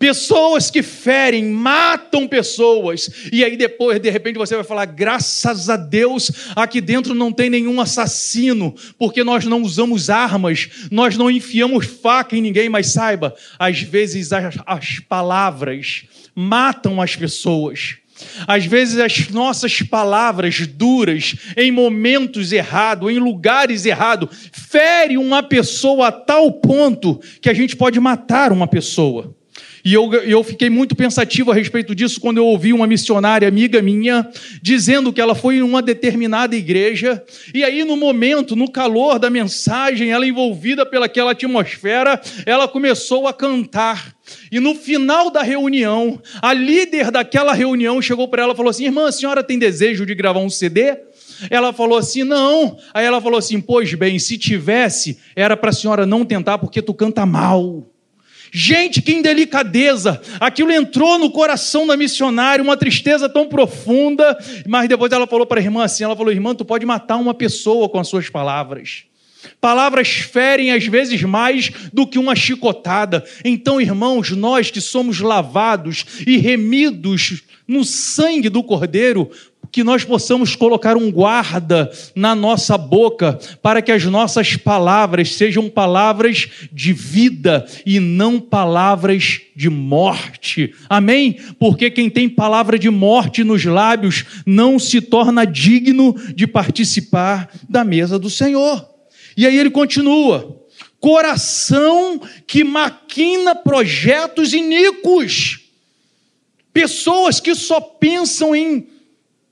Pessoas 0.00 0.70
que 0.70 0.82
ferem, 0.82 1.44
matam 1.44 2.26
pessoas, 2.26 3.28
e 3.30 3.44
aí 3.44 3.54
depois, 3.54 4.00
de 4.00 4.08
repente, 4.08 4.38
você 4.38 4.54
vai 4.54 4.64
falar: 4.64 4.86
graças 4.86 5.68
a 5.68 5.76
Deus, 5.76 6.30
aqui 6.56 6.80
dentro 6.80 7.14
não 7.14 7.30
tem 7.30 7.50
nenhum 7.50 7.78
assassino, 7.78 8.74
porque 8.98 9.22
nós 9.22 9.44
não 9.44 9.60
usamos 9.60 10.08
armas, 10.08 10.88
nós 10.90 11.18
não 11.18 11.30
enfiamos 11.30 11.84
faca 11.84 12.34
em 12.34 12.40
ninguém, 12.40 12.70
mas 12.70 12.86
saiba, 12.86 13.34
às 13.58 13.82
vezes 13.82 14.32
as, 14.32 14.54
as 14.64 15.00
palavras 15.00 16.04
matam 16.34 17.02
as 17.02 17.14
pessoas. 17.14 17.96
Às 18.46 18.64
vezes 18.64 18.98
as 18.98 19.28
nossas 19.28 19.82
palavras 19.82 20.66
duras, 20.66 21.36
em 21.58 21.70
momentos 21.70 22.52
errados, 22.52 23.10
em 23.10 23.18
lugares 23.18 23.84
errados, 23.84 24.30
ferem 24.50 25.18
uma 25.18 25.42
pessoa 25.42 26.08
a 26.08 26.12
tal 26.12 26.50
ponto 26.52 27.20
que 27.42 27.50
a 27.50 27.54
gente 27.54 27.76
pode 27.76 28.00
matar 28.00 28.50
uma 28.50 28.66
pessoa. 28.66 29.38
E 29.84 29.94
eu, 29.94 30.12
eu 30.12 30.42
fiquei 30.44 30.68
muito 30.68 30.94
pensativo 30.94 31.50
a 31.50 31.54
respeito 31.54 31.94
disso 31.94 32.20
quando 32.20 32.38
eu 32.38 32.46
ouvi 32.46 32.72
uma 32.72 32.86
missionária 32.86 33.48
amiga 33.48 33.80
minha 33.80 34.28
dizendo 34.62 35.12
que 35.12 35.20
ela 35.20 35.34
foi 35.34 35.56
em 35.56 35.62
uma 35.62 35.80
determinada 35.80 36.54
igreja, 36.54 37.22
e 37.54 37.64
aí, 37.64 37.84
no 37.84 37.96
momento, 37.96 38.54
no 38.54 38.70
calor 38.70 39.18
da 39.18 39.30
mensagem, 39.30 40.10
ela 40.10 40.26
envolvida 40.26 40.84
pelaquela 40.84 41.32
atmosfera, 41.32 42.20
ela 42.44 42.68
começou 42.68 43.26
a 43.26 43.32
cantar. 43.32 44.14
E 44.50 44.60
no 44.60 44.74
final 44.74 45.30
da 45.30 45.42
reunião, 45.42 46.20
a 46.40 46.52
líder 46.52 47.10
daquela 47.10 47.52
reunião 47.52 48.00
chegou 48.00 48.28
para 48.28 48.42
ela 48.42 48.52
e 48.52 48.56
falou 48.56 48.70
assim: 48.70 48.84
Irmã, 48.84 49.08
a 49.08 49.12
senhora 49.12 49.42
tem 49.42 49.58
desejo 49.58 50.06
de 50.06 50.14
gravar 50.14 50.40
um 50.40 50.50
CD? 50.50 50.96
Ela 51.48 51.72
falou 51.72 51.98
assim: 51.98 52.22
Não. 52.22 52.76
Aí 52.92 53.04
ela 53.04 53.20
falou 53.20 53.38
assim: 53.38 53.60
Pois 53.60 53.92
bem, 53.94 54.18
se 54.18 54.38
tivesse, 54.38 55.18
era 55.34 55.56
para 55.56 55.70
a 55.70 55.72
senhora 55.72 56.06
não 56.06 56.24
tentar 56.24 56.58
porque 56.58 56.82
tu 56.82 56.94
canta 56.94 57.24
mal. 57.24 57.89
Gente, 58.52 59.00
que 59.00 59.12
indelicadeza! 59.12 60.20
Aquilo 60.40 60.72
entrou 60.72 61.18
no 61.18 61.30
coração 61.30 61.86
da 61.86 61.96
missionária, 61.96 62.62
uma 62.62 62.76
tristeza 62.76 63.28
tão 63.28 63.48
profunda. 63.48 64.36
Mas 64.66 64.88
depois 64.88 65.12
ela 65.12 65.26
falou 65.26 65.46
para 65.46 65.60
a 65.60 65.62
irmã 65.62 65.84
assim: 65.84 66.04
ela 66.04 66.16
falou, 66.16 66.32
irmã, 66.32 66.54
tu 66.54 66.64
pode 66.64 66.84
matar 66.84 67.16
uma 67.16 67.34
pessoa 67.34 67.88
com 67.88 67.98
as 67.98 68.08
suas 68.08 68.28
palavras. 68.28 69.04
Palavras 69.60 70.08
ferem 70.08 70.72
às 70.72 70.86
vezes 70.86 71.22
mais 71.22 71.70
do 71.92 72.06
que 72.06 72.18
uma 72.18 72.36
chicotada. 72.36 73.24
Então, 73.44 73.80
irmãos, 73.80 74.30
nós 74.30 74.70
que 74.70 74.80
somos 74.80 75.20
lavados 75.20 76.04
e 76.26 76.36
remidos 76.36 77.42
no 77.66 77.84
sangue 77.84 78.48
do 78.48 78.62
Cordeiro, 78.64 79.30
que 79.72 79.84
nós 79.84 80.04
possamos 80.04 80.56
colocar 80.56 80.96
um 80.96 81.10
guarda 81.10 81.90
na 82.14 82.34
nossa 82.34 82.76
boca, 82.76 83.38
para 83.62 83.80
que 83.80 83.92
as 83.92 84.04
nossas 84.04 84.56
palavras 84.56 85.34
sejam 85.34 85.68
palavras 85.68 86.48
de 86.72 86.92
vida 86.92 87.66
e 87.86 88.00
não 88.00 88.40
palavras 88.40 89.40
de 89.54 89.68
morte. 89.68 90.74
Amém? 90.88 91.38
Porque 91.58 91.90
quem 91.90 92.10
tem 92.10 92.28
palavra 92.28 92.78
de 92.78 92.90
morte 92.90 93.44
nos 93.44 93.64
lábios 93.64 94.24
não 94.44 94.78
se 94.78 95.00
torna 95.00 95.44
digno 95.44 96.14
de 96.34 96.46
participar 96.46 97.50
da 97.68 97.84
mesa 97.84 98.18
do 98.18 98.30
Senhor. 98.30 98.88
E 99.36 99.46
aí 99.46 99.56
ele 99.56 99.70
continua: 99.70 100.60
coração 100.98 102.20
que 102.46 102.64
maquina 102.64 103.54
projetos 103.54 104.52
iníquos, 104.52 105.60
pessoas 106.72 107.40
que 107.40 107.54
só 107.54 107.80
pensam 107.80 108.54
em 108.54 108.86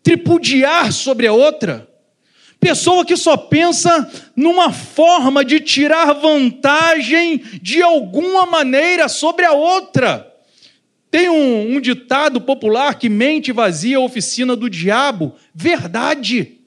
tripudiar 0.09 0.90
sobre 0.90 1.27
a 1.27 1.35
outra, 1.35 1.87
pessoa 2.59 3.05
que 3.05 3.14
só 3.14 3.37
pensa 3.37 4.11
numa 4.35 4.73
forma 4.73 5.44
de 5.44 5.61
tirar 5.61 6.14
vantagem 6.14 7.42
de 7.61 7.83
alguma 7.83 8.47
maneira 8.47 9.07
sobre 9.07 9.44
a 9.44 9.53
outra. 9.53 10.27
Tem 11.11 11.29
um, 11.29 11.77
um 11.77 11.81
ditado 11.81 12.40
popular 12.40 12.94
que 12.94 13.11
mente 13.11 13.53
vazia 13.53 13.99
a 13.99 14.01
oficina 14.01 14.57
do 14.57 14.71
diabo. 14.71 15.35
Verdade. 15.55 16.59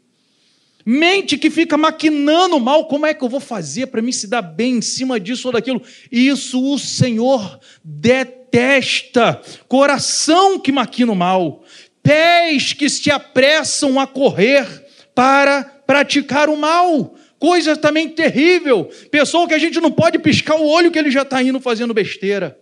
Mente 0.86 1.36
que 1.36 1.49
fica 1.49 1.77
maquinando 1.77 2.60
mal, 2.60 2.86
como 2.86 3.08
é 3.08 3.13
que 3.13 3.23
eu 3.23 3.30
vou 3.30 3.39
fazer 3.39 3.88
para 3.88 4.04
me 4.04 4.13
se 4.13 4.27
dar 4.27 4.41
bem 4.43 4.77
em 4.77 4.82
cima 4.82 5.19
disso 5.19 5.47
ou 5.47 5.54
daquilo? 5.54 5.82
Isso 6.12 6.63
o 6.63 6.77
Senhor 6.77 7.60
detesta. 7.84 9.41
Coração 9.67 10.60
que 10.60 10.71
maquina 10.71 11.12
o 11.12 11.15
mal, 11.15 11.63
pés 12.03 12.73
que 12.73 12.89
se 12.89 13.11
apressam 13.11 13.99
a 13.99 14.07
correr 14.07 14.65
para 15.13 15.63
praticar 15.85 16.49
o 16.49 16.57
mal. 16.57 17.15
Coisa 17.39 17.75
também 17.75 18.09
terrível. 18.09 18.89
Pessoa 19.09 19.47
que 19.47 19.53
a 19.53 19.59
gente 19.59 19.79
não 19.79 19.91
pode 19.91 20.19
piscar 20.19 20.55
o 20.55 20.67
olho 20.67 20.91
que 20.91 20.99
ele 20.99 21.11
já 21.11 21.23
está 21.23 21.41
indo 21.41 21.59
fazendo 21.59 21.93
besteira 21.93 22.61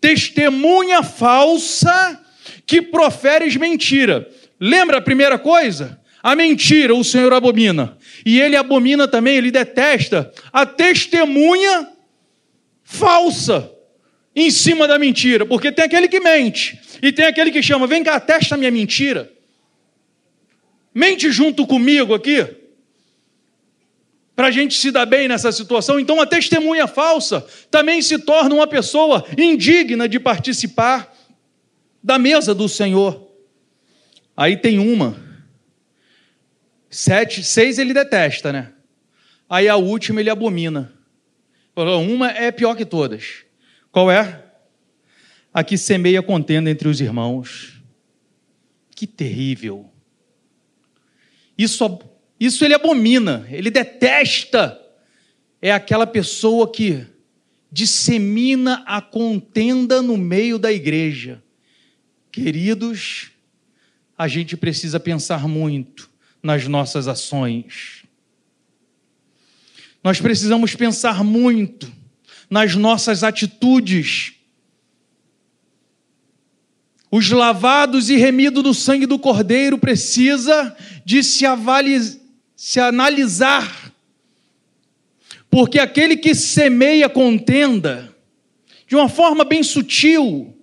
testemunha 0.00 1.02
falsa 1.02 2.20
que 2.66 2.80
proferes 2.80 3.56
mentira. 3.56 4.28
Lembra 4.58 4.98
a 4.98 5.02
primeira 5.02 5.38
coisa? 5.38 6.00
A 6.22 6.34
mentira 6.34 6.94
o 6.94 7.04
Senhor 7.04 7.32
abomina. 7.32 7.96
E 8.24 8.40
ele 8.40 8.56
abomina 8.56 9.06
também, 9.06 9.36
ele 9.36 9.50
detesta 9.50 10.32
a 10.52 10.64
testemunha 10.64 11.88
falsa 12.82 13.70
em 14.34 14.50
cima 14.50 14.88
da 14.88 14.98
mentira. 14.98 15.44
Porque 15.44 15.70
tem 15.70 15.84
aquele 15.84 16.08
que 16.08 16.20
mente 16.20 16.78
e 17.02 17.12
tem 17.12 17.26
aquele 17.26 17.50
que 17.50 17.62
chama: 17.62 17.86
vem 17.86 18.02
cá, 18.02 18.18
testa 18.20 18.56
minha 18.56 18.70
mentira. 18.70 19.30
Mente 20.94 21.30
junto 21.30 21.66
comigo 21.66 22.14
aqui 22.14 22.46
para 24.34 24.48
a 24.48 24.50
gente 24.50 24.74
se 24.74 24.90
dar 24.90 25.04
bem 25.04 25.28
nessa 25.28 25.52
situação. 25.52 26.00
Então, 26.00 26.18
a 26.18 26.26
testemunha 26.26 26.86
falsa 26.86 27.46
também 27.70 28.00
se 28.00 28.18
torna 28.18 28.54
uma 28.54 28.66
pessoa 28.66 29.24
indigna 29.36 30.08
de 30.08 30.18
participar 30.18 31.14
da 32.02 32.18
mesa 32.18 32.54
do 32.54 32.68
Senhor. 32.68 33.30
Aí 34.36 34.56
tem 34.56 34.78
uma. 34.78 35.14
Sete, 36.88 37.44
seis 37.44 37.78
ele 37.78 37.92
detesta, 37.92 38.50
né? 38.50 38.72
Aí 39.48 39.68
a 39.68 39.76
última 39.76 40.20
ele 40.20 40.30
abomina. 40.30 40.92
Uma 41.76 42.30
é 42.30 42.50
pior 42.50 42.74
que 42.74 42.84
todas. 42.84 43.44
Qual 43.92 44.10
é? 44.10 44.42
A 45.52 45.64
que 45.64 45.76
semeia 45.76 46.22
contenda 46.22 46.70
entre 46.70 46.88
os 46.88 47.00
irmãos. 47.00 47.82
Que 48.94 49.06
terrível. 49.06 49.90
Isso 51.58 51.84
isso 52.40 52.64
ele 52.64 52.72
abomina, 52.72 53.46
ele 53.50 53.70
detesta. 53.70 54.80
É 55.60 55.70
aquela 55.70 56.06
pessoa 56.06 56.72
que 56.72 57.06
dissemina 57.70 58.82
a 58.86 59.02
contenda 59.02 60.00
no 60.00 60.16
meio 60.16 60.58
da 60.58 60.72
igreja. 60.72 61.42
Queridos, 62.32 63.30
a 64.16 64.26
gente 64.26 64.56
precisa 64.56 64.98
pensar 64.98 65.46
muito 65.46 66.08
nas 66.42 66.66
nossas 66.66 67.06
ações. 67.06 68.04
Nós 70.02 70.18
precisamos 70.18 70.74
pensar 70.74 71.22
muito 71.22 71.92
nas 72.48 72.74
nossas 72.74 73.22
atitudes. 73.22 74.32
Os 77.10 77.30
lavados 77.30 78.08
e 78.08 78.16
remidos 78.16 78.62
do 78.62 78.72
sangue 78.72 79.06
do 79.06 79.18
Cordeiro 79.18 79.78
precisa 79.78 80.76
de 81.04 81.22
se 81.22 81.44
avaliar 81.44 82.20
se 82.60 82.78
analisar, 82.78 83.90
porque 85.50 85.78
aquele 85.78 86.14
que 86.14 86.34
semeia 86.34 87.08
contenda, 87.08 88.14
de 88.86 88.94
uma 88.94 89.08
forma 89.08 89.44
bem 89.44 89.62
sutil, 89.62 90.54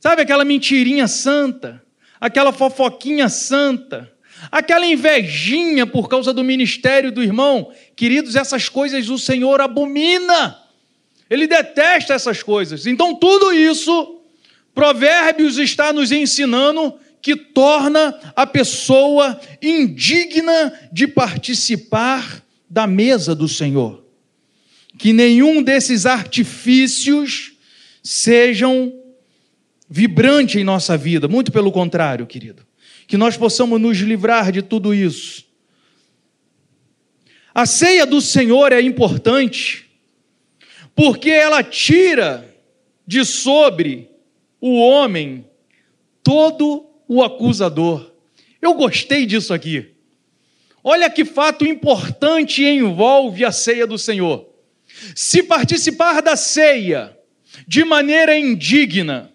sabe 0.00 0.22
aquela 0.22 0.46
mentirinha 0.46 1.06
santa, 1.06 1.84
aquela 2.18 2.54
fofoquinha 2.54 3.28
santa, 3.28 4.10
aquela 4.50 4.86
invejinha 4.86 5.86
por 5.86 6.08
causa 6.08 6.32
do 6.32 6.42
ministério 6.42 7.12
do 7.12 7.22
irmão, 7.22 7.70
queridos, 7.94 8.34
essas 8.34 8.70
coisas 8.70 9.10
o 9.10 9.18
Senhor 9.18 9.60
abomina, 9.60 10.58
ele 11.28 11.46
detesta 11.46 12.14
essas 12.14 12.42
coisas, 12.42 12.86
então 12.86 13.14
tudo 13.14 13.52
isso, 13.52 14.17
Provérbios 14.78 15.58
está 15.58 15.92
nos 15.92 16.12
ensinando 16.12 16.94
que 17.20 17.34
torna 17.34 18.16
a 18.36 18.46
pessoa 18.46 19.40
indigna 19.60 20.72
de 20.92 21.08
participar 21.08 22.44
da 22.70 22.86
mesa 22.86 23.34
do 23.34 23.48
Senhor. 23.48 24.04
Que 24.96 25.12
nenhum 25.12 25.64
desses 25.64 26.06
artifícios 26.06 27.54
sejam 28.04 28.92
vibrantes 29.90 30.60
em 30.60 30.64
nossa 30.64 30.96
vida, 30.96 31.26
muito 31.26 31.50
pelo 31.50 31.72
contrário, 31.72 32.24
querido. 32.24 32.64
Que 33.08 33.16
nós 33.16 33.36
possamos 33.36 33.80
nos 33.80 33.98
livrar 33.98 34.52
de 34.52 34.62
tudo 34.62 34.94
isso. 34.94 35.44
A 37.52 37.66
ceia 37.66 38.06
do 38.06 38.20
Senhor 38.20 38.72
é 38.72 38.80
importante 38.80 39.90
porque 40.94 41.30
ela 41.30 41.64
tira 41.64 42.48
de 43.04 43.24
sobre 43.24 44.07
o 44.60 44.78
homem 44.78 45.44
todo 46.22 46.86
o 47.06 47.22
acusador. 47.22 48.12
Eu 48.60 48.74
gostei 48.74 49.24
disso 49.24 49.54
aqui. 49.54 49.94
Olha 50.82 51.10
que 51.10 51.24
fato 51.24 51.66
importante 51.66 52.64
envolve 52.64 53.44
a 53.44 53.52
ceia 53.52 53.86
do 53.86 53.98
Senhor. 53.98 54.48
Se 55.14 55.42
participar 55.42 56.20
da 56.22 56.36
ceia 56.36 57.16
de 57.66 57.84
maneira 57.84 58.36
indigna, 58.36 59.32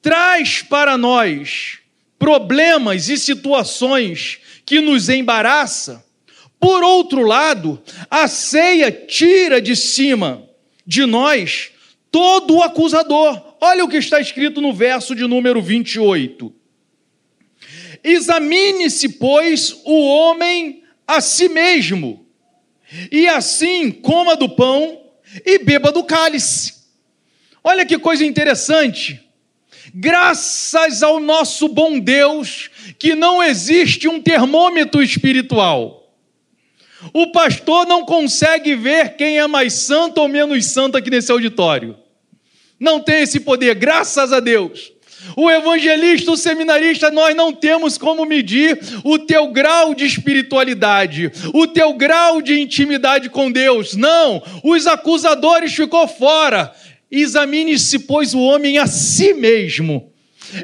traz 0.00 0.62
para 0.62 0.96
nós 0.96 1.78
problemas 2.18 3.08
e 3.08 3.16
situações 3.16 4.38
que 4.64 4.80
nos 4.80 5.08
embaraça. 5.08 6.04
Por 6.58 6.82
outro 6.82 7.22
lado, 7.22 7.82
a 8.10 8.26
ceia 8.26 8.90
tira 8.90 9.60
de 9.60 9.76
cima 9.76 10.48
de 10.86 11.04
nós 11.04 11.70
todo 12.10 12.56
o 12.56 12.62
acusador. 12.62 13.53
Olha 13.66 13.82
o 13.82 13.88
que 13.88 13.96
está 13.96 14.20
escrito 14.20 14.60
no 14.60 14.74
verso 14.74 15.14
de 15.14 15.26
número 15.26 15.62
28. 15.62 16.52
Examine-se, 18.04 19.08
pois, 19.14 19.80
o 19.86 20.06
homem 20.06 20.82
a 21.06 21.22
si 21.22 21.48
mesmo, 21.48 22.26
e 23.10 23.26
assim 23.26 23.90
coma 23.90 24.36
do 24.36 24.50
pão 24.50 25.00
e 25.46 25.58
beba 25.60 25.90
do 25.90 26.04
cálice. 26.04 26.74
Olha 27.62 27.86
que 27.86 27.98
coisa 27.98 28.22
interessante. 28.26 29.18
Graças 29.94 31.02
ao 31.02 31.18
nosso 31.18 31.66
bom 31.66 31.98
Deus, 31.98 32.68
que 32.98 33.14
não 33.14 33.42
existe 33.42 34.06
um 34.06 34.20
termômetro 34.20 35.02
espiritual. 35.02 36.14
O 37.14 37.32
pastor 37.32 37.86
não 37.86 38.04
consegue 38.04 38.74
ver 38.74 39.16
quem 39.16 39.38
é 39.38 39.46
mais 39.46 39.72
santo 39.72 40.18
ou 40.20 40.28
menos 40.28 40.66
santo 40.66 40.98
aqui 40.98 41.08
nesse 41.08 41.32
auditório. 41.32 42.03
Não 42.78 43.00
tem 43.00 43.22
esse 43.22 43.40
poder, 43.40 43.74
graças 43.74 44.32
a 44.32 44.40
Deus. 44.40 44.92
O 45.36 45.50
evangelista, 45.50 46.30
o 46.30 46.36
seminarista, 46.36 47.10
nós 47.10 47.34
não 47.34 47.52
temos 47.52 47.96
como 47.96 48.26
medir 48.26 48.78
o 49.02 49.18
teu 49.18 49.48
grau 49.48 49.94
de 49.94 50.04
espiritualidade, 50.04 51.32
o 51.52 51.66
teu 51.66 51.94
grau 51.94 52.42
de 52.42 52.60
intimidade 52.60 53.30
com 53.30 53.50
Deus. 53.50 53.94
Não, 53.94 54.42
os 54.62 54.86
acusadores 54.86 55.74
ficou 55.74 56.06
fora. 56.06 56.74
Examine-se, 57.10 58.00
pois, 58.00 58.34
o 58.34 58.40
homem 58.40 58.76
a 58.78 58.86
si 58.86 59.32
mesmo. 59.32 60.12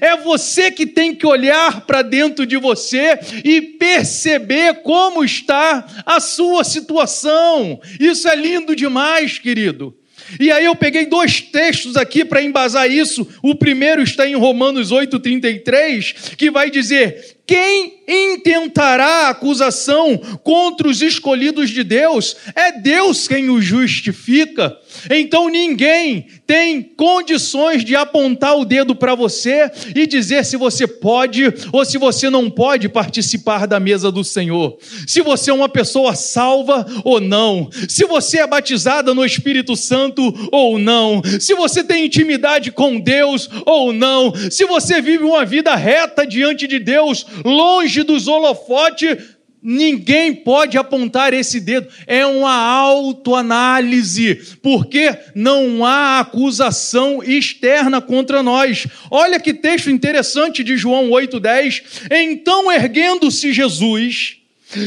É 0.01 0.17
você 0.17 0.71
que 0.71 0.87
tem 0.87 1.15
que 1.15 1.27
olhar 1.27 1.81
para 1.83 2.03
dentro 2.03 2.45
de 2.45 2.57
você 2.57 3.19
e 3.45 3.61
perceber 3.63 4.83
como 4.83 5.25
está 5.25 5.87
a 6.05 6.21
sua 6.21 6.65
situação. 6.65 7.81
Isso 7.99 8.29
é 8.29 8.37
lindo 8.37 8.77
demais, 8.77 9.39
querido. 9.39 9.97
E 10.39 10.51
aí 10.51 10.65
eu 10.65 10.77
peguei 10.77 11.07
dois 11.07 11.41
textos 11.41 11.97
aqui 11.97 12.25
para 12.25 12.43
embasar 12.43 12.91
isso. 12.91 13.27
O 13.43 13.55
primeiro 13.55 14.03
está 14.03 14.27
em 14.27 14.37
Romanos 14.37 14.93
8:33, 14.93 16.37
que 16.37 16.51
vai 16.51 16.71
dizer: 16.71 17.39
"Quem 17.47 18.01
intentará 18.07 19.29
acusação 19.29 20.19
contra 20.43 20.89
os 20.89 21.03
escolhidos 21.03 21.71
de 21.71 21.83
Deus? 21.83 22.37
É 22.55 22.73
Deus 22.73 23.27
quem 23.27 23.51
os 23.51 23.65
justifica. 23.65 24.77
Então 25.09 25.49
ninguém 25.49 26.27
tem 26.47 26.83
condições 26.83 27.85
de 27.85 27.95
apontar 27.95 28.59
o 28.59 28.65
dedo 28.65 28.95
para 28.95 29.15
você 29.15 29.71
e 29.95 30.07
dizer 30.07 30.45
se 30.45 30.57
você 30.57 30.87
pode 30.87 31.45
ou 31.73 31.85
se 31.85 31.97
você 31.97 32.29
não 32.29 32.51
pode 32.51 32.89
participar 32.89 33.67
da 33.67 33.79
mesa 33.79 34.11
do 34.11 34.25
Senhor. 34.25 34.77
Se 35.07 35.21
você 35.21 35.51
é 35.51 35.55
uma 35.55 35.69
pessoa 35.69 36.15
salva 36.15 36.85
ou 37.05 37.21
não. 37.21 37.71
Se 37.89 38.05
você 38.05 38.39
é 38.39 38.47
batizada 38.47 39.15
no 39.15 39.25
Espírito 39.25 39.77
Santo 39.77 40.49
ou 40.51 40.79
não. 40.79 41.23
Se 41.41 41.55
você 41.55 41.85
tem 41.85 42.07
intimidade 42.07 42.71
com 42.73 42.99
Deus 42.99 43.49
ou 43.65 43.93
não. 43.93 44.33
Se 44.51 44.65
você 44.65 45.01
vive 45.01 45.25
uma 45.25 45.45
vida 45.45 45.75
reta 45.75 46.27
diante 46.27 46.67
de 46.67 46.79
Deus, 46.79 47.25
longe 47.45 48.03
dos 48.03 48.27
holofotes 48.29 49.40
Ninguém 49.63 50.35
pode 50.35 50.79
apontar 50.79 51.35
esse 51.35 51.61
dedo, 51.61 51.87
é 52.07 52.25
uma 52.25 52.55
autoanálise, 52.55 54.37
porque 54.63 55.15
não 55.35 55.85
há 55.85 56.21
acusação 56.21 57.23
externa 57.23 58.01
contra 58.01 58.43
nós. 58.43 58.87
Olha 59.11 59.39
que 59.39 59.53
texto 59.53 59.91
interessante 59.91 60.65
de 60.65 60.79
João 60.79 61.11
8,10. 61.11 61.83
Então, 62.11 62.73
erguendo-se 62.73 63.53
Jesus, 63.53 64.37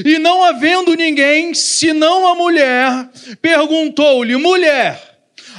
e 0.05 0.17
não 0.17 0.43
havendo 0.43 0.95
ninguém, 0.95 1.53
senão 1.53 2.27
a 2.27 2.35
mulher, 2.35 3.09
perguntou-lhe: 3.41 4.35
mulher, 4.37 4.99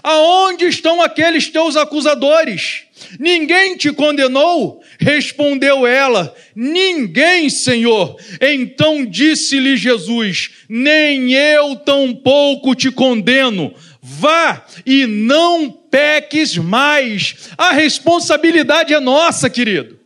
aonde 0.02 0.66
estão 0.66 1.00
aqueles 1.02 1.48
teus 1.48 1.76
acusadores? 1.76 2.83
Ninguém 3.18 3.76
te 3.76 3.92
condenou? 3.92 4.82
Respondeu 4.98 5.86
ela: 5.86 6.34
Ninguém, 6.54 7.48
Senhor. 7.48 8.16
Então 8.40 9.04
disse-lhe 9.04 9.76
Jesus: 9.76 10.50
Nem 10.68 11.32
eu 11.32 11.76
tampouco 11.76 12.74
te 12.74 12.90
condeno. 12.90 13.74
Vá 14.00 14.64
e 14.84 15.06
não 15.06 15.70
peques 15.70 16.56
mais. 16.56 17.50
A 17.56 17.72
responsabilidade 17.72 18.92
é 18.92 19.00
nossa, 19.00 19.48
querido. 19.48 20.04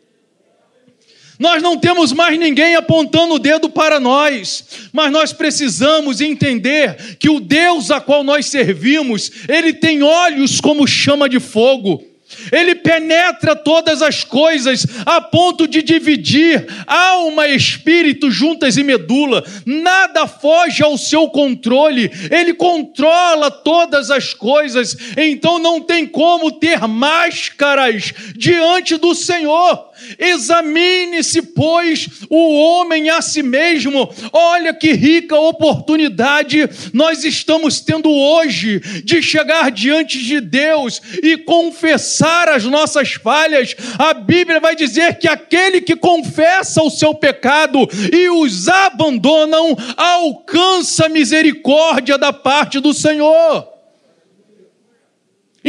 Nós 1.38 1.62
não 1.62 1.78
temos 1.78 2.12
mais 2.12 2.38
ninguém 2.38 2.74
apontando 2.74 3.34
o 3.34 3.38
dedo 3.38 3.70
para 3.70 4.01
nós, 4.01 4.88
mas 4.92 5.12
nós 5.12 5.32
precisamos 5.32 6.20
entender 6.20 7.16
que 7.18 7.30
o 7.30 7.38
Deus 7.38 7.92
a 7.92 8.01
qual 8.01 8.24
nós 8.24 8.46
servimos, 8.46 9.30
ele 9.49 9.72
tem 9.72 10.03
olhos 10.03 10.61
como 10.61 10.86
chama 10.86 11.28
de 11.28 11.38
fogo. 11.38 12.05
Ele 12.53 12.74
penetra 12.74 13.57
todas 13.57 14.03
as 14.03 14.22
coisas 14.22 14.87
a 15.07 15.20
ponto 15.20 15.66
de 15.66 15.83
dividir 15.83 16.66
alma 16.87 17.49
e 17.49 17.57
espírito 17.57 18.31
juntas 18.31 18.76
e 18.76 18.85
medula. 18.85 19.45
Nada 19.64 20.26
foge 20.26 20.83
ao 20.83 20.99
seu 20.99 21.29
controle. 21.29 22.11
Ele 22.31 22.55
controla 22.55 23.51
todas 23.51 24.11
as 24.11 24.35
coisas. 24.35 24.97
Então 25.16 25.59
não 25.59 25.81
tem 25.81 26.07
como 26.07 26.53
ter 26.53 26.87
máscaras 26.87 28.12
diante 28.37 28.97
do 28.97 29.14
Senhor. 29.14 29.88
Examine-se, 30.18 31.42
pois, 31.42 32.09
o 32.28 32.59
homem 32.59 33.09
a 33.11 33.20
si 33.22 33.42
mesmo. 33.42 34.12
Olha 34.32 34.74
que 34.74 34.92
rica 34.92 35.36
oportunidade 35.36 36.68
nós 36.92 37.24
estamos 37.24 37.80
tendo 37.80 38.11
hoje 38.11 38.80
de 39.05 39.22
chegar 39.22 39.70
diante 39.70 40.18
de 40.22 40.40
Deus 40.40 41.01
e 41.22 41.36
confessar 41.38 42.49
as 42.49 42.64
nossas 42.64 43.12
falhas. 43.12 43.74
A 43.99 44.14
Bíblia 44.14 44.61
vai 44.61 44.74
dizer 44.74 45.18
que 45.18 45.28
aquele 45.28 45.80
que 45.80 45.96
confessa 45.96 46.82
o 46.82 46.90
seu 46.90 47.14
pecado 47.14 47.88
e 48.12 48.28
os 48.30 48.68
abandonam 48.68 49.76
alcança 49.96 51.09
misericórdia 51.09 52.18
da 52.18 52.32
parte 52.32 52.80
do 52.80 52.92
Senhor. 52.92 53.78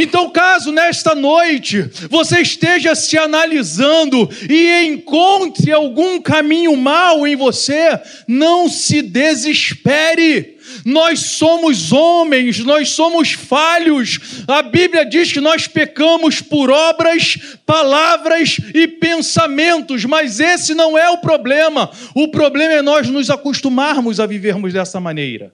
Então, 0.02 0.30
caso 0.30 0.72
nesta 0.72 1.14
noite 1.14 1.82
você 2.08 2.40
esteja 2.40 2.94
se 2.94 3.18
analisando 3.18 4.30
e 4.48 4.86
encontre 4.86 5.70
algum 5.70 6.18
caminho 6.22 6.74
mal 6.74 7.26
em 7.26 7.36
você, 7.36 8.00
não 8.26 8.66
se 8.66 9.02
desespere. 9.02 10.56
Nós 10.86 11.20
somos 11.20 11.92
homens, 11.92 12.60
nós 12.60 12.88
somos 12.88 13.32
falhos. 13.32 14.42
A 14.48 14.62
Bíblia 14.62 15.04
diz 15.04 15.32
que 15.32 15.40
nós 15.40 15.66
pecamos 15.66 16.40
por 16.40 16.70
obras, 16.70 17.36
palavras 17.66 18.56
e 18.72 18.88
pensamentos, 18.88 20.06
mas 20.06 20.40
esse 20.40 20.72
não 20.72 20.96
é 20.96 21.10
o 21.10 21.18
problema. 21.18 21.90
O 22.14 22.28
problema 22.28 22.72
é 22.72 22.80
nós 22.80 23.06
nos 23.10 23.28
acostumarmos 23.28 24.18
a 24.18 24.24
vivermos 24.24 24.72
dessa 24.72 24.98
maneira 24.98 25.52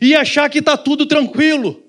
e 0.00 0.14
achar 0.14 0.48
que 0.48 0.60
está 0.60 0.74
tudo 0.74 1.04
tranquilo 1.04 1.83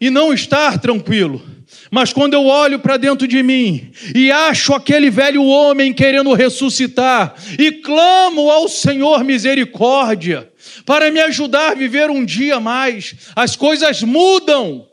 e 0.00 0.10
não 0.10 0.32
estar 0.32 0.78
tranquilo. 0.78 1.42
Mas 1.90 2.12
quando 2.12 2.34
eu 2.34 2.46
olho 2.46 2.78
para 2.78 2.96
dentro 2.96 3.26
de 3.26 3.42
mim 3.42 3.90
e 4.14 4.30
acho 4.30 4.72
aquele 4.72 5.10
velho 5.10 5.44
homem 5.44 5.92
querendo 5.92 6.32
ressuscitar 6.32 7.34
e 7.58 7.72
clamo 7.72 8.50
ao 8.50 8.68
Senhor 8.68 9.24
misericórdia 9.24 10.50
para 10.84 11.10
me 11.10 11.20
ajudar 11.20 11.72
a 11.72 11.74
viver 11.74 12.10
um 12.10 12.24
dia 12.24 12.60
mais, 12.60 13.14
as 13.34 13.56
coisas 13.56 14.02
mudam. 14.02 14.88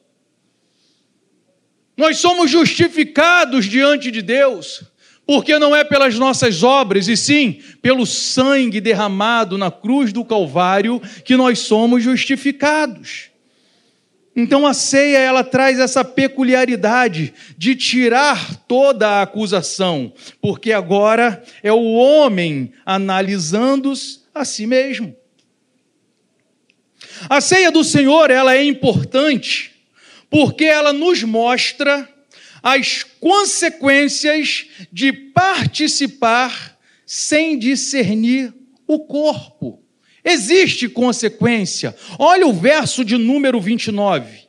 Nós 1.95 2.17
somos 2.17 2.49
justificados 2.49 3.65
diante 3.65 4.09
de 4.09 4.21
Deus, 4.21 4.83
porque 5.27 5.59
não 5.59 5.75
é 5.75 5.83
pelas 5.83 6.17
nossas 6.17 6.63
obras, 6.63 7.07
e 7.07 7.15
sim 7.15 7.59
pelo 7.81 8.05
sangue 8.05 8.81
derramado 8.81 9.57
na 9.57 9.69
cruz 9.69 10.11
do 10.11 10.25
Calvário 10.25 11.01
que 11.23 11.37
nós 11.37 11.59
somos 11.59 12.03
justificados. 12.03 13.32
Então 14.35 14.65
a 14.65 14.73
ceia 14.73 15.19
ela 15.19 15.43
traz 15.43 15.79
essa 15.79 16.03
peculiaridade 16.03 17.33
de 17.55 17.75
tirar 17.75 18.55
toda 18.67 19.07
a 19.07 19.21
acusação, 19.21 20.11
porque 20.41 20.71
agora 20.71 21.43
é 21.61 21.71
o 21.71 21.93
homem 21.93 22.73
analisando 22.83 23.93
a 24.33 24.43
si 24.43 24.65
mesmo. 24.65 25.15
A 27.29 27.39
ceia 27.39 27.71
do 27.71 27.83
Senhor 27.83 28.31
ela 28.31 28.55
é 28.55 28.63
importante 28.63 29.71
porque 30.29 30.65
ela 30.65 30.91
nos 30.91 31.21
mostra 31.21 32.09
as 32.63 33.03
consequências 33.03 34.65
de 34.91 35.13
participar 35.13 36.75
sem 37.05 37.59
discernir 37.59 38.51
o 38.87 38.99
corpo. 39.01 39.82
Existe 40.23 40.87
consequência. 40.87 41.95
Olha 42.17 42.47
o 42.47 42.53
verso 42.53 43.03
de 43.03 43.17
número 43.17 43.59
29. 43.59 44.43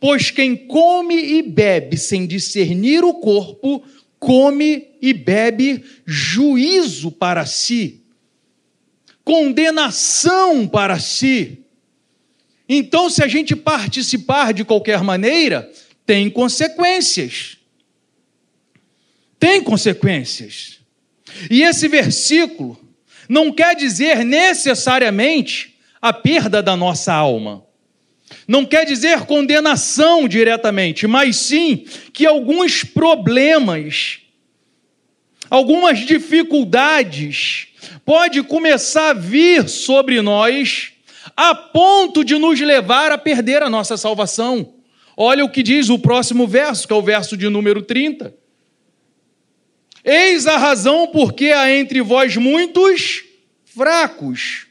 Pois 0.00 0.30
quem 0.30 0.56
come 0.56 1.14
e 1.14 1.42
bebe 1.42 1.96
sem 1.96 2.26
discernir 2.26 3.04
o 3.04 3.14
corpo, 3.14 3.82
come 4.18 4.88
e 5.00 5.12
bebe 5.12 5.84
juízo 6.04 7.10
para 7.10 7.46
si, 7.46 8.02
condenação 9.24 10.66
para 10.66 10.98
si. 10.98 11.64
Então, 12.68 13.08
se 13.08 13.22
a 13.22 13.28
gente 13.28 13.56
participar 13.56 14.52
de 14.52 14.64
qualquer 14.64 15.02
maneira, 15.02 15.70
tem 16.04 16.28
consequências. 16.28 17.56
Tem 19.38 19.62
consequências. 19.62 20.80
E 21.50 21.62
esse 21.62 21.86
versículo 21.88 22.78
não 23.28 23.52
quer 23.52 23.76
dizer 23.76 24.24
necessariamente 24.24 25.76
a 26.00 26.12
perda 26.12 26.62
da 26.62 26.76
nossa 26.76 27.12
alma. 27.12 27.64
Não 28.46 28.64
quer 28.64 28.84
dizer 28.84 29.20
condenação 29.26 30.28
diretamente, 30.28 31.06
mas 31.06 31.36
sim 31.36 31.84
que 32.12 32.26
alguns 32.26 32.84
problemas, 32.84 34.20
algumas 35.50 36.00
dificuldades 36.00 37.68
pode 38.04 38.42
começar 38.42 39.10
a 39.10 39.14
vir 39.14 39.68
sobre 39.68 40.20
nós 40.20 40.92
a 41.36 41.54
ponto 41.54 42.24
de 42.24 42.38
nos 42.38 42.60
levar 42.60 43.12
a 43.12 43.18
perder 43.18 43.62
a 43.62 43.70
nossa 43.70 43.96
salvação. 43.96 44.74
Olha 45.16 45.44
o 45.44 45.50
que 45.50 45.62
diz 45.62 45.88
o 45.88 45.98
próximo 45.98 46.46
verso, 46.46 46.86
que 46.86 46.92
é 46.92 46.96
o 46.96 47.02
verso 47.02 47.36
de 47.36 47.48
número 47.48 47.82
30. 47.82 48.34
Eis 50.10 50.46
a 50.46 50.56
razão 50.56 51.08
porque 51.08 51.50
há 51.50 51.70
entre 51.70 52.00
vós 52.00 52.34
muitos 52.34 53.24
fracos 53.62 54.66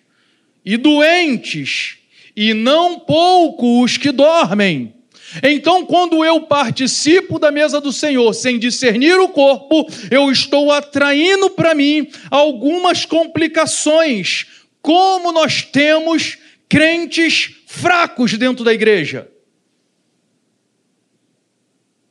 e 0.65 0.75
doentes, 0.77 1.99
e 2.35 2.55
não 2.55 2.99
pouco 2.99 3.83
os 3.83 3.97
que 3.97 4.11
dormem. 4.11 4.95
Então, 5.43 5.85
quando 5.85 6.25
eu 6.25 6.41
participo 6.41 7.37
da 7.37 7.51
mesa 7.51 7.79
do 7.79 7.93
Senhor 7.93 8.33
sem 8.33 8.57
discernir 8.57 9.19
o 9.19 9.29
corpo, 9.29 9.87
eu 10.09 10.31
estou 10.31 10.71
atraindo 10.71 11.51
para 11.51 11.75
mim 11.75 12.09
algumas 12.31 13.05
complicações, 13.05 14.47
como 14.81 15.31
nós 15.31 15.61
temos 15.61 16.39
crentes 16.67 17.51
fracos 17.67 18.33
dentro 18.33 18.65
da 18.65 18.73
igreja. 18.73 19.29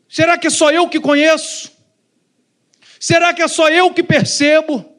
Será 0.08 0.38
que 0.38 0.46
é 0.46 0.50
só 0.50 0.70
eu 0.70 0.88
que 0.88 1.00
conheço? 1.00 1.75
Será 3.06 3.32
que 3.32 3.40
é 3.40 3.46
só 3.46 3.68
eu 3.68 3.94
que 3.94 4.02
percebo? 4.02 4.96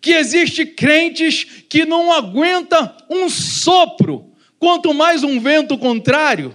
que 0.00 0.12
existe 0.12 0.64
crentes 0.64 1.42
que 1.68 1.84
não 1.84 2.12
aguenta 2.12 2.96
um 3.10 3.28
sopro, 3.28 4.32
quanto 4.56 4.94
mais 4.94 5.24
um 5.24 5.40
vento 5.40 5.76
contrário. 5.76 6.54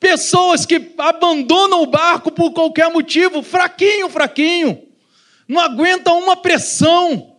Pessoas 0.00 0.64
que 0.64 0.94
abandonam 0.96 1.82
o 1.82 1.86
barco 1.86 2.30
por 2.30 2.52
qualquer 2.52 2.90
motivo, 2.90 3.42
fraquinho, 3.42 4.08
fraquinho, 4.08 4.82
não 5.46 5.60
aguenta 5.60 6.10
uma 6.12 6.36
pressão. 6.36 7.36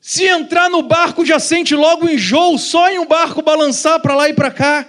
Se 0.00 0.24
entrar 0.24 0.70
no 0.70 0.82
barco 0.82 1.24
já 1.24 1.40
sente 1.40 1.74
logo 1.74 2.08
enjoo 2.08 2.56
só 2.58 2.88
em 2.88 3.00
um 3.00 3.06
barco 3.06 3.42
balançar 3.42 4.00
para 4.00 4.14
lá 4.14 4.28
e 4.28 4.34
para 4.34 4.52
cá. 4.52 4.88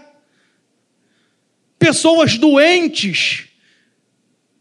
Pessoas 1.80 2.38
doentes. 2.38 3.47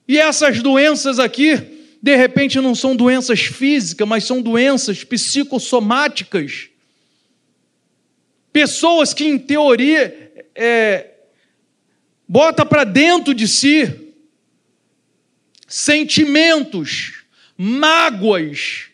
E 0.09 0.19
essas 0.19 0.63
doenças 0.63 1.19
aqui, 1.19 1.57
de 2.01 2.15
repente, 2.15 2.61
não 2.61 2.75
são 2.75 2.95
doenças 2.95 3.41
físicas, 3.41 4.07
mas 4.07 4.25
são 4.25 4.41
doenças 4.41 5.03
psicossomáticas. 5.03 6.69
Pessoas 8.53 9.13
que, 9.13 9.25
em 9.25 9.39
teoria, 9.39 10.33
é, 10.55 11.11
bota 12.29 12.65
para 12.65 12.85
dentro 12.85 13.35
de 13.35 13.49
si 13.49 14.07
sentimentos, 15.67 17.25
mágoas, 17.57 18.87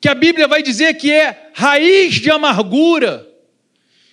que 0.00 0.08
a 0.08 0.14
Bíblia 0.14 0.48
vai 0.48 0.62
dizer 0.62 0.94
que 0.94 1.10
é 1.12 1.50
raiz 1.52 2.14
de 2.14 2.30
amargura, 2.30 3.28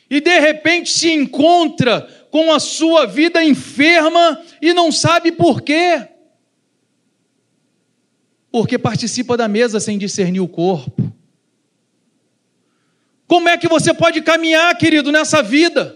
e 0.09 0.19
de 0.19 0.39
repente 0.39 0.91
se 0.91 1.11
encontra 1.11 2.24
com 2.35 2.51
a 2.51 2.59
sua 2.59 3.07
vida 3.07 3.41
enferma 3.41 4.41
e 4.61 4.73
não 4.73 4.91
sabe 4.91 5.31
por 5.31 5.61
quê. 5.61 6.05
Porque 8.51 8.77
participa 8.77 9.37
da 9.37 9.47
mesa 9.47 9.79
sem 9.79 9.97
discernir 9.97 10.41
o 10.41 10.47
corpo. 10.49 11.13
Como 13.25 13.47
é 13.47 13.57
que 13.57 13.69
você 13.69 13.93
pode 13.93 14.21
caminhar, 14.21 14.77
querido, 14.77 15.13
nessa 15.13 15.41
vida? 15.41 15.95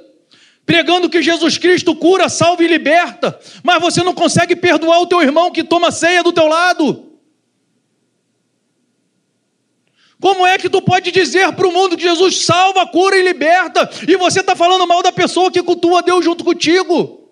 Pregando 0.66 1.10
que 1.10 1.22
Jesus 1.22 1.58
Cristo 1.58 1.94
cura, 1.94 2.30
salva 2.30 2.64
e 2.64 2.68
liberta, 2.68 3.38
mas 3.62 3.82
você 3.82 4.02
não 4.02 4.14
consegue 4.14 4.56
perdoar 4.56 5.02
o 5.02 5.08
teu 5.08 5.22
irmão 5.22 5.52
que 5.52 5.62
toma 5.62 5.92
ceia 5.92 6.24
do 6.24 6.32
teu 6.32 6.48
lado. 6.48 7.09
Como 10.22 10.46
é 10.46 10.58
que 10.58 10.70
tu 10.70 10.82
pode 10.82 11.12
dizer 11.12 11.52
para 11.54 11.68
o 11.68 11.72
mundo 11.72 11.96
que 11.96 12.04
Jesus 12.04 12.42
salva, 12.42 12.86
cura 12.88 13.18
e 13.18 13.24
liberta, 13.24 13.90
e 14.08 14.18
você 14.18 14.42
está 14.42 14.56
falando 14.56 14.86
mal 14.86 15.02
da 15.02 15.12
pessoa 15.12 15.50
que 15.50 15.64
cultua 15.64 16.04
Deus 16.04 16.26
junto 16.26 16.44
contigo? 16.44 17.30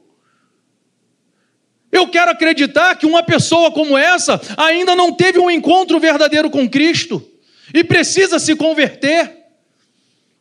Eu 1.91 2.07
quero 2.07 2.31
acreditar 2.31 2.95
que 2.95 3.05
uma 3.05 3.23
pessoa 3.23 3.71
como 3.71 3.97
essa 3.97 4.39
ainda 4.55 4.95
não 4.95 5.11
teve 5.11 5.39
um 5.39 5.51
encontro 5.51 5.99
verdadeiro 5.99 6.49
com 6.49 6.69
Cristo 6.69 7.25
e 7.73 7.83
precisa 7.83 8.39
se 8.39 8.55
converter. 8.55 9.35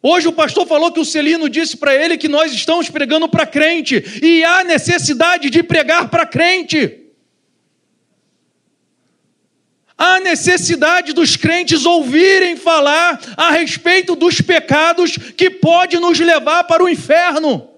Hoje 0.01 0.29
o 0.29 0.33
pastor 0.33 0.67
falou 0.67 0.93
que 0.93 1.01
o 1.01 1.05
Celino 1.05 1.49
disse 1.49 1.77
para 1.77 1.95
ele 1.95 2.17
que 2.17 2.29
nós 2.29 2.53
estamos 2.53 2.89
pregando 2.89 3.29
para 3.29 3.45
crente 3.45 4.05
e 4.23 4.45
há 4.45 4.63
necessidade 4.63 5.51
de 5.51 5.65
pregar 5.65 6.09
para 6.09 6.27
crente. 6.27 7.06
Há 9.99 10.21
necessidade 10.21 11.15
dos 11.15 11.37
crentes 11.37 11.87
ouvirem 11.87 12.55
falar 12.55 13.19
a 13.37 13.51
respeito 13.51 14.15
dos 14.15 14.43
pecados 14.43 15.17
que 15.17 15.49
pode 15.49 15.99
nos 15.99 16.19
levar 16.19 16.65
para 16.65 16.85
o 16.85 16.89
inferno. 16.89 17.71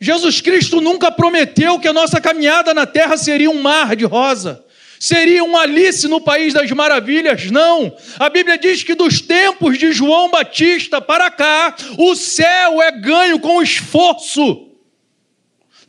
Jesus 0.00 0.40
Cristo 0.40 0.80
nunca 0.80 1.10
prometeu 1.10 1.80
que 1.80 1.88
a 1.88 1.92
nossa 1.92 2.20
caminhada 2.20 2.72
na 2.72 2.86
terra 2.86 3.16
seria 3.16 3.50
um 3.50 3.60
mar 3.60 3.96
de 3.96 4.04
rosa, 4.04 4.64
seria 5.00 5.42
um 5.42 5.56
Alice 5.56 6.06
no 6.06 6.20
país 6.20 6.54
das 6.54 6.70
maravilhas, 6.70 7.50
não. 7.50 7.92
A 8.20 8.30
Bíblia 8.30 8.56
diz 8.56 8.84
que 8.84 8.94
dos 8.94 9.20
tempos 9.20 9.76
de 9.76 9.90
João 9.90 10.30
Batista 10.30 11.00
para 11.00 11.28
cá, 11.32 11.74
o 11.98 12.14
céu 12.14 12.80
é 12.80 12.92
ganho 12.92 13.40
com 13.40 13.60
esforço. 13.60 14.67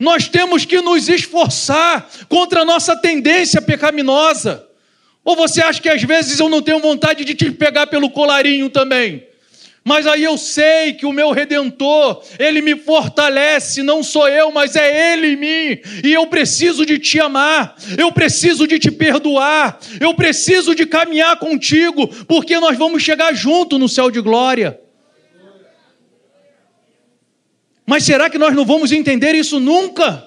Nós 0.00 0.26
temos 0.26 0.64
que 0.64 0.80
nos 0.80 1.10
esforçar 1.10 2.08
contra 2.26 2.62
a 2.62 2.64
nossa 2.64 2.96
tendência 2.96 3.60
pecaminosa. 3.60 4.66
Ou 5.22 5.36
você 5.36 5.60
acha 5.60 5.80
que 5.80 5.90
às 5.90 6.02
vezes 6.02 6.40
eu 6.40 6.48
não 6.48 6.62
tenho 6.62 6.80
vontade 6.80 7.22
de 7.22 7.34
te 7.34 7.50
pegar 7.50 7.86
pelo 7.86 8.08
colarinho 8.08 8.70
também? 8.70 9.28
Mas 9.84 10.06
aí 10.06 10.24
eu 10.24 10.38
sei 10.38 10.94
que 10.94 11.04
o 11.04 11.12
meu 11.12 11.32
redentor, 11.32 12.22
ele 12.38 12.62
me 12.62 12.76
fortalece, 12.76 13.82
não 13.82 14.02
sou 14.02 14.26
eu, 14.26 14.50
mas 14.50 14.74
é 14.76 15.12
ele 15.12 15.34
em 15.34 15.36
mim, 15.36 15.80
e 16.04 16.12
eu 16.12 16.26
preciso 16.26 16.84
de 16.84 16.98
te 16.98 17.18
amar, 17.18 17.74
eu 17.96 18.12
preciso 18.12 18.66
de 18.66 18.78
te 18.78 18.90
perdoar, 18.90 19.78
eu 19.98 20.14
preciso 20.14 20.74
de 20.74 20.84
caminhar 20.84 21.38
contigo, 21.38 22.06
porque 22.26 22.58
nós 22.60 22.76
vamos 22.76 23.02
chegar 23.02 23.34
junto 23.34 23.78
no 23.78 23.88
céu 23.88 24.10
de 24.10 24.20
glória. 24.20 24.78
Mas 27.90 28.04
será 28.04 28.30
que 28.30 28.38
nós 28.38 28.54
não 28.54 28.64
vamos 28.64 28.92
entender 28.92 29.34
isso 29.34 29.58
nunca? 29.58 30.24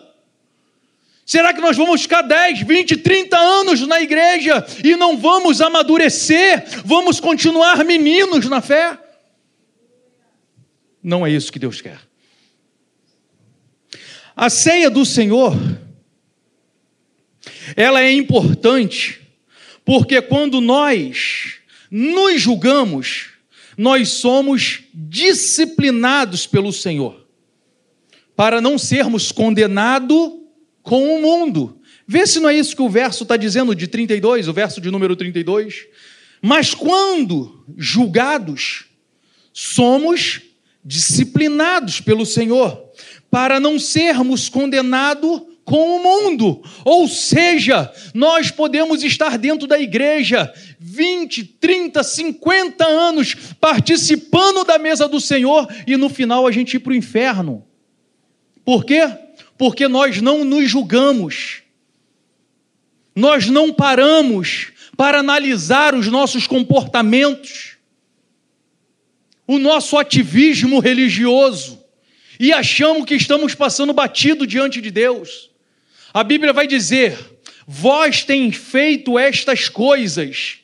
Será 1.25 1.53
que 1.53 1.61
nós 1.61 1.77
vamos 1.77 2.01
ficar 2.01 2.21
10, 2.21 2.63
20, 2.63 2.97
30 2.97 3.37
anos 3.37 3.87
na 3.87 4.01
igreja 4.01 4.67
e 4.83 4.97
não 4.97 5.17
vamos 5.17 5.61
amadurecer? 5.61 6.65
Vamos 6.83 7.21
continuar 7.21 7.85
meninos 7.85 8.49
na 8.49 8.59
fé? 8.59 8.99
Não 11.01 11.25
é 11.25 11.31
isso 11.31 11.53
que 11.53 11.57
Deus 11.57 11.79
quer. 11.79 12.01
A 14.35 14.49
ceia 14.49 14.89
do 14.89 15.05
Senhor, 15.05 15.55
ela 17.77 18.01
é 18.01 18.11
importante, 18.11 19.21
porque 19.85 20.21
quando 20.21 20.59
nós 20.59 21.59
nos 21.89 22.41
julgamos, 22.41 23.29
nós 23.77 24.09
somos 24.09 24.83
disciplinados 24.93 26.45
pelo 26.45 26.73
Senhor 26.73 27.22
para 28.35 28.61
não 28.61 28.77
sermos 28.77 29.31
condenados 29.31 30.33
com 30.81 31.15
o 31.15 31.21
mundo. 31.21 31.79
Vê 32.07 32.27
se 32.27 32.39
não 32.39 32.49
é 32.49 32.55
isso 32.55 32.75
que 32.75 32.81
o 32.81 32.89
verso 32.89 33.23
está 33.23 33.37
dizendo 33.37 33.73
de 33.73 33.87
32, 33.87 34.47
o 34.47 34.53
verso 34.53 34.81
de 34.81 34.91
número 34.91 35.15
32. 35.15 35.85
Mas 36.41 36.73
quando 36.73 37.63
julgados, 37.77 38.85
somos 39.53 40.41
disciplinados 40.83 42.01
pelo 42.01 42.25
Senhor, 42.25 42.83
para 43.31 43.59
não 43.59 43.79
sermos 43.79 44.49
condenados 44.49 45.41
com 45.63 45.95
o 45.95 46.03
mundo. 46.03 46.61
Ou 46.83 47.07
seja, 47.07 47.91
nós 48.13 48.51
podemos 48.51 49.03
estar 49.03 49.37
dentro 49.37 49.65
da 49.65 49.79
igreja 49.79 50.53
20, 50.79 51.45
30, 51.45 52.03
50 52.03 52.85
anos 52.85 53.35
participando 53.59 54.65
da 54.65 54.77
mesa 54.77 55.07
do 55.07 55.21
Senhor 55.21 55.67
e 55.87 55.95
no 55.95 56.09
final 56.09 56.45
a 56.45 56.51
gente 56.51 56.75
ir 56.75 56.79
para 56.79 56.91
o 56.91 56.95
inferno. 56.95 57.65
Por 58.65 58.85
quê? 58.85 59.01
Porque 59.57 59.87
nós 59.87 60.21
não 60.21 60.43
nos 60.43 60.69
julgamos, 60.69 61.61
nós 63.15 63.47
não 63.47 63.73
paramos 63.73 64.71
para 64.95 65.19
analisar 65.19 65.95
os 65.95 66.07
nossos 66.07 66.47
comportamentos, 66.47 67.77
o 69.45 69.59
nosso 69.59 69.97
ativismo 69.97 70.79
religioso 70.79 71.83
e 72.39 72.51
achamos 72.51 73.05
que 73.05 73.15
estamos 73.15 73.53
passando 73.53 73.93
batido 73.93 74.47
diante 74.47 74.81
de 74.81 74.89
Deus. 74.91 75.49
A 76.13 76.23
Bíblia 76.23 76.53
vai 76.53 76.67
dizer: 76.67 77.17
Vós 77.67 78.23
tens 78.23 78.55
feito 78.55 79.17
estas 79.17 79.69
coisas 79.69 80.57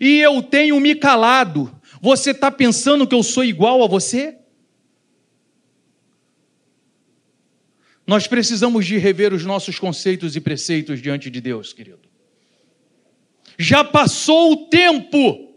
e 0.00 0.18
eu 0.18 0.42
tenho 0.42 0.78
me 0.80 0.94
calado. 0.94 1.74
Você 2.00 2.30
está 2.30 2.50
pensando 2.50 3.06
que 3.06 3.14
eu 3.14 3.22
sou 3.22 3.44
igual 3.44 3.82
a 3.82 3.86
você? 3.86 4.39
Nós 8.10 8.26
precisamos 8.26 8.86
de 8.86 8.98
rever 8.98 9.32
os 9.32 9.44
nossos 9.44 9.78
conceitos 9.78 10.34
e 10.34 10.40
preceitos 10.40 11.00
diante 11.00 11.30
de 11.30 11.40
Deus, 11.40 11.72
querido. 11.72 12.00
Já 13.56 13.84
passou 13.84 14.50
o 14.50 14.56
tempo 14.66 15.54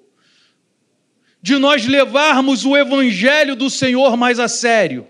de 1.41 1.57
nós 1.57 1.87
levarmos 1.87 2.63
o 2.63 2.77
evangelho 2.77 3.55
do 3.55 3.71
Senhor 3.71 4.15
mais 4.15 4.39
a 4.39 4.47
sério, 4.47 5.07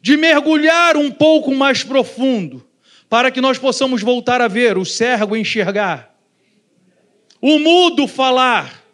de 0.00 0.16
mergulhar 0.16 0.96
um 0.96 1.10
pouco 1.10 1.52
mais 1.52 1.82
profundo, 1.82 2.64
para 3.08 3.32
que 3.32 3.40
nós 3.40 3.58
possamos 3.58 4.00
voltar 4.00 4.40
a 4.40 4.46
ver 4.46 4.78
o 4.78 4.84
cego 4.84 5.36
enxergar, 5.36 6.16
o 7.42 7.58
mudo 7.58 8.06
falar, 8.06 8.84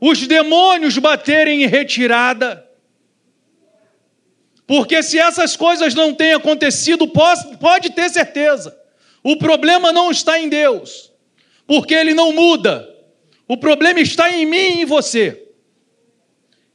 os 0.00 0.24
demônios 0.28 0.96
baterem 0.98 1.64
em 1.64 1.66
retirada 1.66 2.64
porque 4.66 5.02
se 5.02 5.18
essas 5.18 5.56
coisas 5.56 5.94
não 5.94 6.14
têm 6.14 6.32
acontecido, 6.34 7.06
pode 7.08 7.90
ter 7.90 8.08
certeza. 8.10 8.76
O 9.22 9.36
problema 9.36 9.92
não 9.92 10.10
está 10.10 10.38
em 10.38 10.48
Deus, 10.48 11.12
porque 11.66 11.94
Ele 11.94 12.14
não 12.14 12.32
muda. 12.32 12.88
O 13.46 13.56
problema 13.56 14.00
está 14.00 14.30
em 14.30 14.46
mim 14.46 14.56
e 14.56 14.82
em 14.82 14.84
você. 14.84 15.42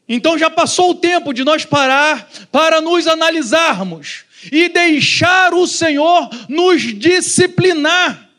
Então 0.08 0.38
já 0.38 0.50
passou 0.50 0.92
o 0.92 0.96
tempo 0.96 1.34
de 1.34 1.44
nós 1.44 1.66
parar 1.66 2.30
para 2.52 2.80
nos 2.80 3.08
analisarmos 3.08 4.24
e 4.52 4.70
deixar 4.70 5.54
o 5.54 5.68
Senhor 5.68 6.30
nos 6.48 6.82
disciplinar, 6.82 8.30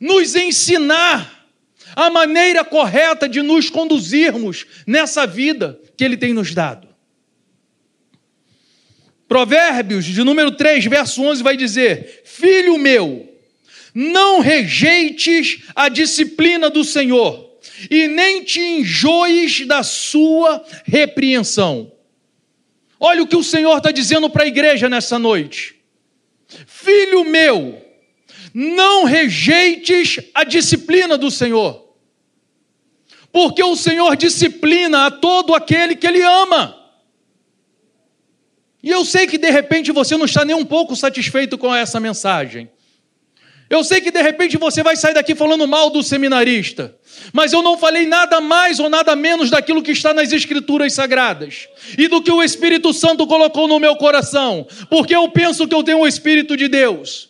nos 0.00 0.34
ensinar 0.34 1.46
a 1.94 2.08
maneira 2.08 2.64
correta 2.64 3.28
de 3.28 3.42
nos 3.42 3.68
conduzirmos 3.68 4.66
nessa 4.86 5.26
vida 5.26 5.78
que 5.96 6.04
Ele 6.04 6.16
tem 6.16 6.32
nos 6.32 6.54
dado. 6.54 6.87
Provérbios, 9.28 10.06
de 10.06 10.24
número 10.24 10.52
3, 10.52 10.86
verso 10.86 11.22
11, 11.22 11.42
vai 11.42 11.56
dizer: 11.56 12.22
Filho 12.24 12.78
meu, 12.78 13.28
não 13.94 14.40
rejeites 14.40 15.64
a 15.76 15.90
disciplina 15.90 16.70
do 16.70 16.82
Senhor, 16.82 17.58
e 17.90 18.08
nem 18.08 18.42
te 18.42 18.58
enjoes 18.58 19.66
da 19.66 19.82
sua 19.82 20.64
repreensão. 20.84 21.92
Olha 22.98 23.22
o 23.22 23.26
que 23.26 23.36
o 23.36 23.44
Senhor 23.44 23.76
está 23.76 23.92
dizendo 23.92 24.30
para 24.30 24.44
a 24.44 24.48
igreja 24.48 24.88
nessa 24.88 25.18
noite. 25.18 25.76
Filho 26.66 27.22
meu, 27.24 27.84
não 28.54 29.04
rejeites 29.04 30.18
a 30.34 30.42
disciplina 30.42 31.18
do 31.18 31.30
Senhor, 31.30 31.86
porque 33.30 33.62
o 33.62 33.76
Senhor 33.76 34.16
disciplina 34.16 35.06
a 35.06 35.10
todo 35.10 35.54
aquele 35.54 35.94
que 35.94 36.06
Ele 36.06 36.22
ama. 36.22 36.78
E 38.82 38.90
eu 38.90 39.04
sei 39.04 39.26
que 39.26 39.38
de 39.38 39.50
repente 39.50 39.90
você 39.90 40.16
não 40.16 40.24
está 40.24 40.44
nem 40.44 40.54
um 40.54 40.64
pouco 40.64 40.94
satisfeito 40.94 41.58
com 41.58 41.74
essa 41.74 41.98
mensagem. 41.98 42.70
Eu 43.70 43.84
sei 43.84 44.00
que 44.00 44.10
de 44.10 44.22
repente 44.22 44.56
você 44.56 44.82
vai 44.82 44.96
sair 44.96 45.12
daqui 45.12 45.34
falando 45.34 45.68
mal 45.68 45.90
do 45.90 46.02
seminarista, 46.02 46.96
mas 47.34 47.52
eu 47.52 47.60
não 47.60 47.76
falei 47.76 48.06
nada 48.06 48.40
mais 48.40 48.80
ou 48.80 48.88
nada 48.88 49.14
menos 49.14 49.50
daquilo 49.50 49.82
que 49.82 49.90
está 49.90 50.14
nas 50.14 50.32
Escrituras 50.32 50.94
Sagradas 50.94 51.68
e 51.98 52.08
do 52.08 52.22
que 52.22 52.30
o 52.30 52.42
Espírito 52.42 52.94
Santo 52.94 53.26
colocou 53.26 53.68
no 53.68 53.78
meu 53.78 53.94
coração, 53.96 54.66
porque 54.88 55.14
eu 55.14 55.28
penso 55.28 55.68
que 55.68 55.74
eu 55.74 55.82
tenho 55.82 55.98
o 55.98 56.08
Espírito 56.08 56.56
de 56.56 56.66
Deus. 56.66 57.28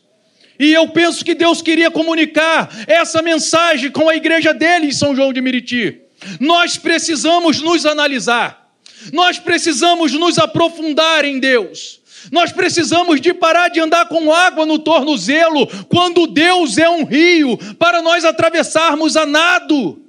E 0.60 0.72
eu 0.72 0.88
penso 0.88 1.24
que 1.24 1.34
Deus 1.34 1.60
queria 1.60 1.90
comunicar 1.90 2.68
essa 2.86 3.20
mensagem 3.20 3.90
com 3.90 4.08
a 4.08 4.14
igreja 4.14 4.54
dele 4.54 4.86
em 4.86 4.92
São 4.92 5.16
João 5.16 5.32
de 5.32 5.40
Meriti. 5.40 6.02
Nós 6.38 6.76
precisamos 6.76 7.60
nos 7.60 7.84
analisar. 7.86 8.67
Nós 9.12 9.38
precisamos 9.38 10.12
nos 10.12 10.38
aprofundar 10.38 11.24
em 11.24 11.38
Deus. 11.38 12.00
Nós 12.32 12.52
precisamos 12.52 13.20
de 13.20 13.32
parar 13.32 13.68
de 13.68 13.80
andar 13.80 14.06
com 14.08 14.32
água 14.32 14.66
no 14.66 14.78
tornozelo, 14.78 15.66
quando 15.88 16.26
Deus 16.26 16.76
é 16.76 16.88
um 16.88 17.04
rio, 17.04 17.56
para 17.76 18.02
nós 18.02 18.24
atravessarmos 18.24 19.16
a 19.16 19.24
nado. 19.24 20.02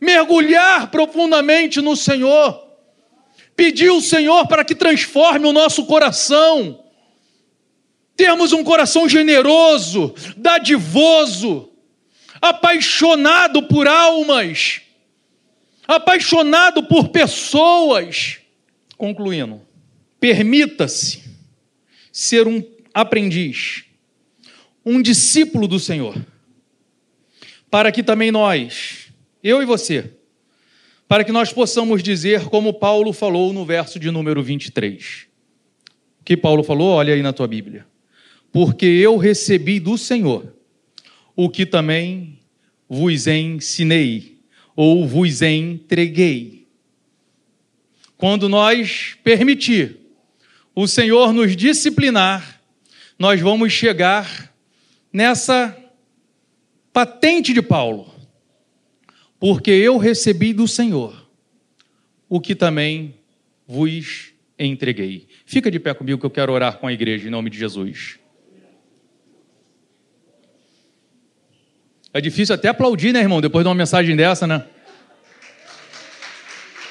Mergulhar 0.00 0.90
profundamente 0.90 1.80
no 1.80 1.96
Senhor. 1.96 2.64
Pedir 3.56 3.88
ao 3.88 4.00
Senhor 4.00 4.46
para 4.46 4.64
que 4.64 4.74
transforme 4.74 5.46
o 5.46 5.52
nosso 5.52 5.86
coração. 5.86 6.80
Termos 8.14 8.52
um 8.52 8.62
coração 8.62 9.08
generoso, 9.08 10.14
dadivoso, 10.36 11.70
apaixonado 12.40 13.62
por 13.62 13.88
almas 13.88 14.85
apaixonado 15.86 16.82
por 16.84 17.08
pessoas. 17.08 18.38
Concluindo, 18.96 19.60
permita-se 20.18 21.22
ser 22.10 22.48
um 22.48 22.62
aprendiz, 22.94 23.84
um 24.84 25.02
discípulo 25.02 25.68
do 25.68 25.78
Senhor, 25.78 26.16
para 27.70 27.92
que 27.92 28.02
também 28.02 28.30
nós, 28.30 29.08
eu 29.42 29.62
e 29.62 29.66
você, 29.66 30.12
para 31.06 31.22
que 31.22 31.30
nós 31.30 31.52
possamos 31.52 32.02
dizer 32.02 32.46
como 32.46 32.72
Paulo 32.72 33.12
falou 33.12 33.52
no 33.52 33.64
verso 33.64 33.98
de 34.00 34.10
número 34.10 34.42
23. 34.42 35.26
O 36.20 36.24
que 36.24 36.36
Paulo 36.36 36.64
falou? 36.64 36.94
Olha 36.94 37.14
aí 37.14 37.22
na 37.22 37.32
tua 37.32 37.46
Bíblia. 37.46 37.86
Porque 38.50 38.86
eu 38.86 39.16
recebi 39.16 39.78
do 39.78 39.98
Senhor 39.98 40.54
o 41.36 41.50
que 41.50 41.66
também 41.66 42.38
vos 42.88 43.26
ensinei 43.26 44.35
ou 44.76 45.08
vos 45.08 45.40
entreguei. 45.40 46.68
Quando 48.18 48.48
nós 48.48 49.16
permitir 49.24 49.96
o 50.74 50.86
Senhor 50.86 51.32
nos 51.32 51.56
disciplinar, 51.56 52.60
nós 53.18 53.40
vamos 53.40 53.72
chegar 53.72 54.54
nessa 55.10 55.74
patente 56.92 57.54
de 57.54 57.62
Paulo, 57.62 58.14
porque 59.40 59.70
eu 59.70 59.96
recebi 59.96 60.52
do 60.52 60.68
Senhor 60.68 61.26
o 62.28 62.40
que 62.40 62.54
também 62.54 63.14
vos 63.66 64.32
entreguei. 64.58 65.26
Fica 65.44 65.70
de 65.70 65.78
pé 65.78 65.94
comigo 65.94 66.18
que 66.18 66.26
eu 66.26 66.30
quero 66.30 66.52
orar 66.52 66.78
com 66.78 66.86
a 66.86 66.92
igreja 66.92 67.26
em 67.26 67.30
nome 67.30 67.50
de 67.50 67.58
Jesus. 67.58 68.18
É 72.16 72.20
difícil 72.22 72.54
até 72.54 72.68
aplaudir, 72.68 73.12
né, 73.12 73.20
irmão? 73.20 73.42
Depois 73.42 73.62
de 73.62 73.68
uma 73.68 73.74
mensagem 73.74 74.16
dessa, 74.16 74.46
né? 74.46 74.64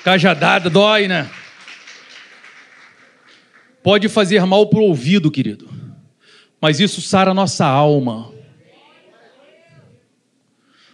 Cajadada 0.04 0.70
dói, 0.70 1.08
né? 1.08 1.28
Pode 3.82 4.08
fazer 4.08 4.46
mal 4.46 4.70
para 4.70 4.78
o 4.78 4.84
ouvido, 4.84 5.32
querido, 5.32 5.68
mas 6.62 6.80
isso 6.80 7.02
sara 7.02 7.32
a 7.32 7.34
nossa 7.34 7.66
alma. 7.66 8.32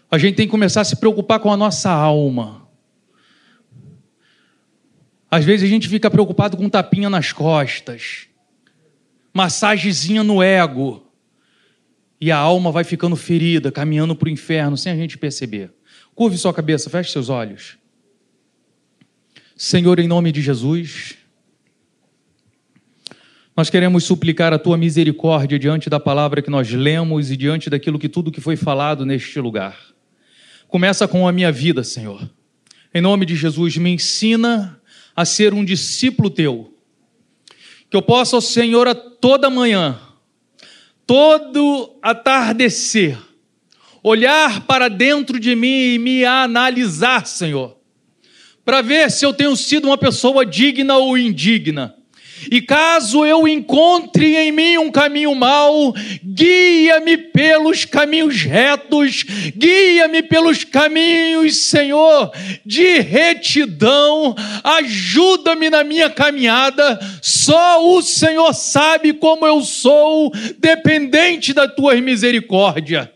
A 0.10 0.18
gente 0.18 0.36
tem 0.36 0.46
que 0.46 0.52
começar 0.52 0.80
a 0.80 0.86
se 0.86 0.96
preocupar 0.96 1.42
com 1.42 1.52
a 1.52 1.58
nossa 1.58 1.92
alma. 1.92 2.70
Às 5.30 5.44
vezes 5.44 5.68
a 5.68 5.70
gente 5.70 5.90
fica 5.90 6.10
preocupado 6.10 6.56
com 6.56 6.70
tapinha 6.70 7.10
nas 7.10 7.34
costas, 7.34 8.28
massagezinha 9.34 10.24
no 10.24 10.42
ego 10.42 11.11
e 12.22 12.32
a 12.32 12.38
alma 12.38 12.72
vai 12.72 12.84
ficando 12.84 13.16
ferida, 13.16 13.72
caminhando 13.72 14.16
para 14.16 14.28
o 14.28 14.32
inferno 14.32 14.78
sem 14.78 14.94
a 14.94 14.96
gente 14.96 15.18
perceber. 15.18 15.74
Curve 16.14 16.38
sua 16.38 16.54
cabeça, 16.54 16.88
feche 16.88 17.12
seus 17.12 17.30
olhos. 17.30 17.80
Senhor, 19.58 20.00
em 20.00 20.08
nome 20.08 20.32
de 20.32 20.40
Jesus, 20.40 21.18
nós 23.58 23.72
queremos 23.72 24.04
suplicar 24.04 24.54
a 24.54 24.60
tua 24.60 24.78
misericórdia 24.78 25.58
diante 25.58 25.90
da 25.90 26.00
palavra 26.00 26.44
que 26.44 26.50
nós 26.52 26.72
lemos 26.72 27.32
e 27.32 27.38
diante 27.38 27.72
daquilo 27.72 27.98
que 27.98 28.08
tudo 28.08 28.32
que 28.32 28.40
foi 28.40 28.56
falado 28.56 29.04
neste 29.04 29.40
lugar. 29.40 29.78
Começa 30.68 31.08
com 31.08 31.28
a 31.28 31.32
minha 31.32 31.52
vida, 31.52 31.84
Senhor. 31.84 32.30
Em 32.94 33.02
nome 33.02 33.26
de 33.26 33.36
Jesus, 33.36 33.78
me 33.78 33.90
ensina 33.90 34.80
a 35.16 35.26
ser 35.26 35.56
um 35.56 35.66
discípulo 35.66 36.30
teu. 36.30 36.78
Que 37.90 37.98
eu 37.98 38.02
possa, 38.02 38.40
Senhor, 38.40 38.88
a 38.88 38.94
toda 38.94 39.50
manhã 39.50 40.00
todo 41.12 41.99
atardecer, 42.01 43.18
olhar 44.01 44.62
para 44.62 44.88
dentro 44.88 45.38
de 45.38 45.57
mim 45.57 45.95
e 45.95 45.99
me 45.99 46.24
analisar, 46.24 47.28
Senhor, 47.28 47.78
para 48.64 48.82
ver 48.82 49.12
se 49.12 49.26
eu 49.26 49.34
tenho 49.34 49.53
sido 49.57 49.88
uma 49.88 49.97
pessoa 49.97 50.45
digna 50.45 50.95
ou 50.95 51.18
indigna 51.18 51.97
e 52.50 52.62
caso 52.62 53.26
eu 53.26 53.48
encontre 53.48 54.36
em 54.36 54.52
mim 54.52 54.78
um 54.78 54.89
caminho 54.89 55.36
mau, 55.36 55.94
guia-me 56.24 57.18
pelos 57.18 57.86
caminhos 57.86 58.42
retos, 58.42 59.24
guia-me 59.56 60.24
pelos 60.24 60.64
caminhos, 60.64 61.58
Senhor, 61.68 62.32
de 62.66 63.00
retidão, 63.00 64.36
ajuda-me 64.64 65.70
na 65.70 65.84
minha 65.84 66.10
caminhada. 66.10 67.00
Só 67.22 67.86
o 67.86 68.02
Senhor 68.02 68.54
sabe 68.54 69.14
como 69.14 69.46
eu 69.46 69.62
sou 69.62 70.32
dependente 70.58 71.54
da 71.54 71.68
tua 71.68 71.96
misericórdia. 71.96 73.12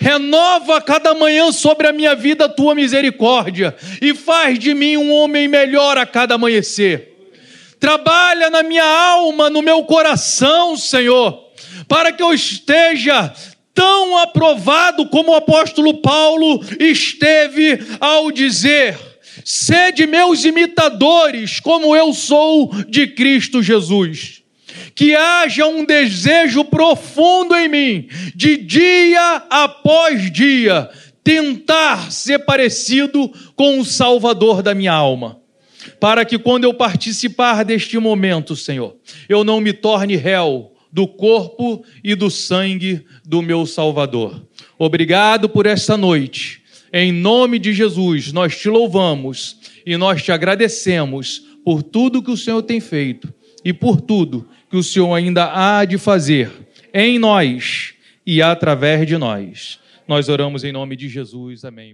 Renova 0.00 0.80
cada 0.80 1.14
manhã 1.14 1.52
sobre 1.52 1.86
a 1.86 1.92
minha 1.92 2.14
vida 2.14 2.46
a 2.46 2.48
tua 2.48 2.74
misericórdia 2.74 3.74
e 4.00 4.14
faz 4.14 4.58
de 4.58 4.74
mim 4.74 4.96
um 4.96 5.12
homem 5.12 5.46
melhor 5.46 5.96
a 5.96 6.06
cada 6.06 6.34
amanhecer. 6.34 7.13
Trabalha 7.84 8.48
na 8.48 8.62
minha 8.62 8.82
alma, 8.82 9.50
no 9.50 9.60
meu 9.60 9.84
coração, 9.84 10.74
Senhor, 10.74 11.38
para 11.86 12.10
que 12.12 12.22
eu 12.22 12.32
esteja 12.32 13.30
tão 13.74 14.16
aprovado 14.16 15.04
como 15.10 15.32
o 15.32 15.34
apóstolo 15.34 16.00
Paulo 16.00 16.64
esteve 16.80 17.78
ao 18.00 18.32
dizer: 18.32 18.96
Sede 19.44 20.06
meus 20.06 20.46
imitadores, 20.46 21.60
como 21.60 21.94
eu 21.94 22.14
sou 22.14 22.74
de 22.88 23.06
Cristo 23.06 23.62
Jesus. 23.62 24.40
Que 24.94 25.14
haja 25.14 25.66
um 25.66 25.84
desejo 25.84 26.64
profundo 26.64 27.54
em 27.54 27.68
mim, 27.68 28.08
de 28.34 28.56
dia 28.56 29.42
após 29.50 30.32
dia, 30.32 30.88
tentar 31.22 32.10
ser 32.10 32.46
parecido 32.46 33.30
com 33.54 33.78
o 33.78 33.84
Salvador 33.84 34.62
da 34.62 34.74
minha 34.74 34.94
alma 34.94 35.43
para 36.04 36.22
que 36.26 36.38
quando 36.38 36.64
eu 36.64 36.74
participar 36.74 37.64
deste 37.64 37.98
momento, 37.98 38.54
Senhor, 38.54 38.94
eu 39.26 39.42
não 39.42 39.58
me 39.58 39.72
torne 39.72 40.16
réu 40.16 40.70
do 40.92 41.08
corpo 41.08 41.82
e 42.04 42.14
do 42.14 42.30
sangue 42.30 43.06
do 43.24 43.40
meu 43.40 43.64
Salvador. 43.64 44.46
Obrigado 44.78 45.48
por 45.48 45.64
esta 45.64 45.96
noite. 45.96 46.60
Em 46.92 47.10
nome 47.10 47.58
de 47.58 47.72
Jesus, 47.72 48.34
nós 48.34 48.54
te 48.54 48.68
louvamos 48.68 49.56
e 49.86 49.96
nós 49.96 50.22
te 50.22 50.30
agradecemos 50.30 51.42
por 51.64 51.82
tudo 51.82 52.22
que 52.22 52.30
o 52.30 52.36
Senhor 52.36 52.60
tem 52.60 52.80
feito 52.80 53.32
e 53.64 53.72
por 53.72 53.98
tudo 53.98 54.46
que 54.70 54.76
o 54.76 54.82
Senhor 54.82 55.14
ainda 55.14 55.52
há 55.54 55.86
de 55.86 55.96
fazer 55.96 56.50
em 56.92 57.18
nós 57.18 57.94
e 58.26 58.42
através 58.42 59.06
de 59.06 59.16
nós. 59.16 59.80
Nós 60.06 60.28
oramos 60.28 60.64
em 60.64 60.70
nome 60.70 60.96
de 60.96 61.08
Jesus. 61.08 61.64
Amém. 61.64 61.92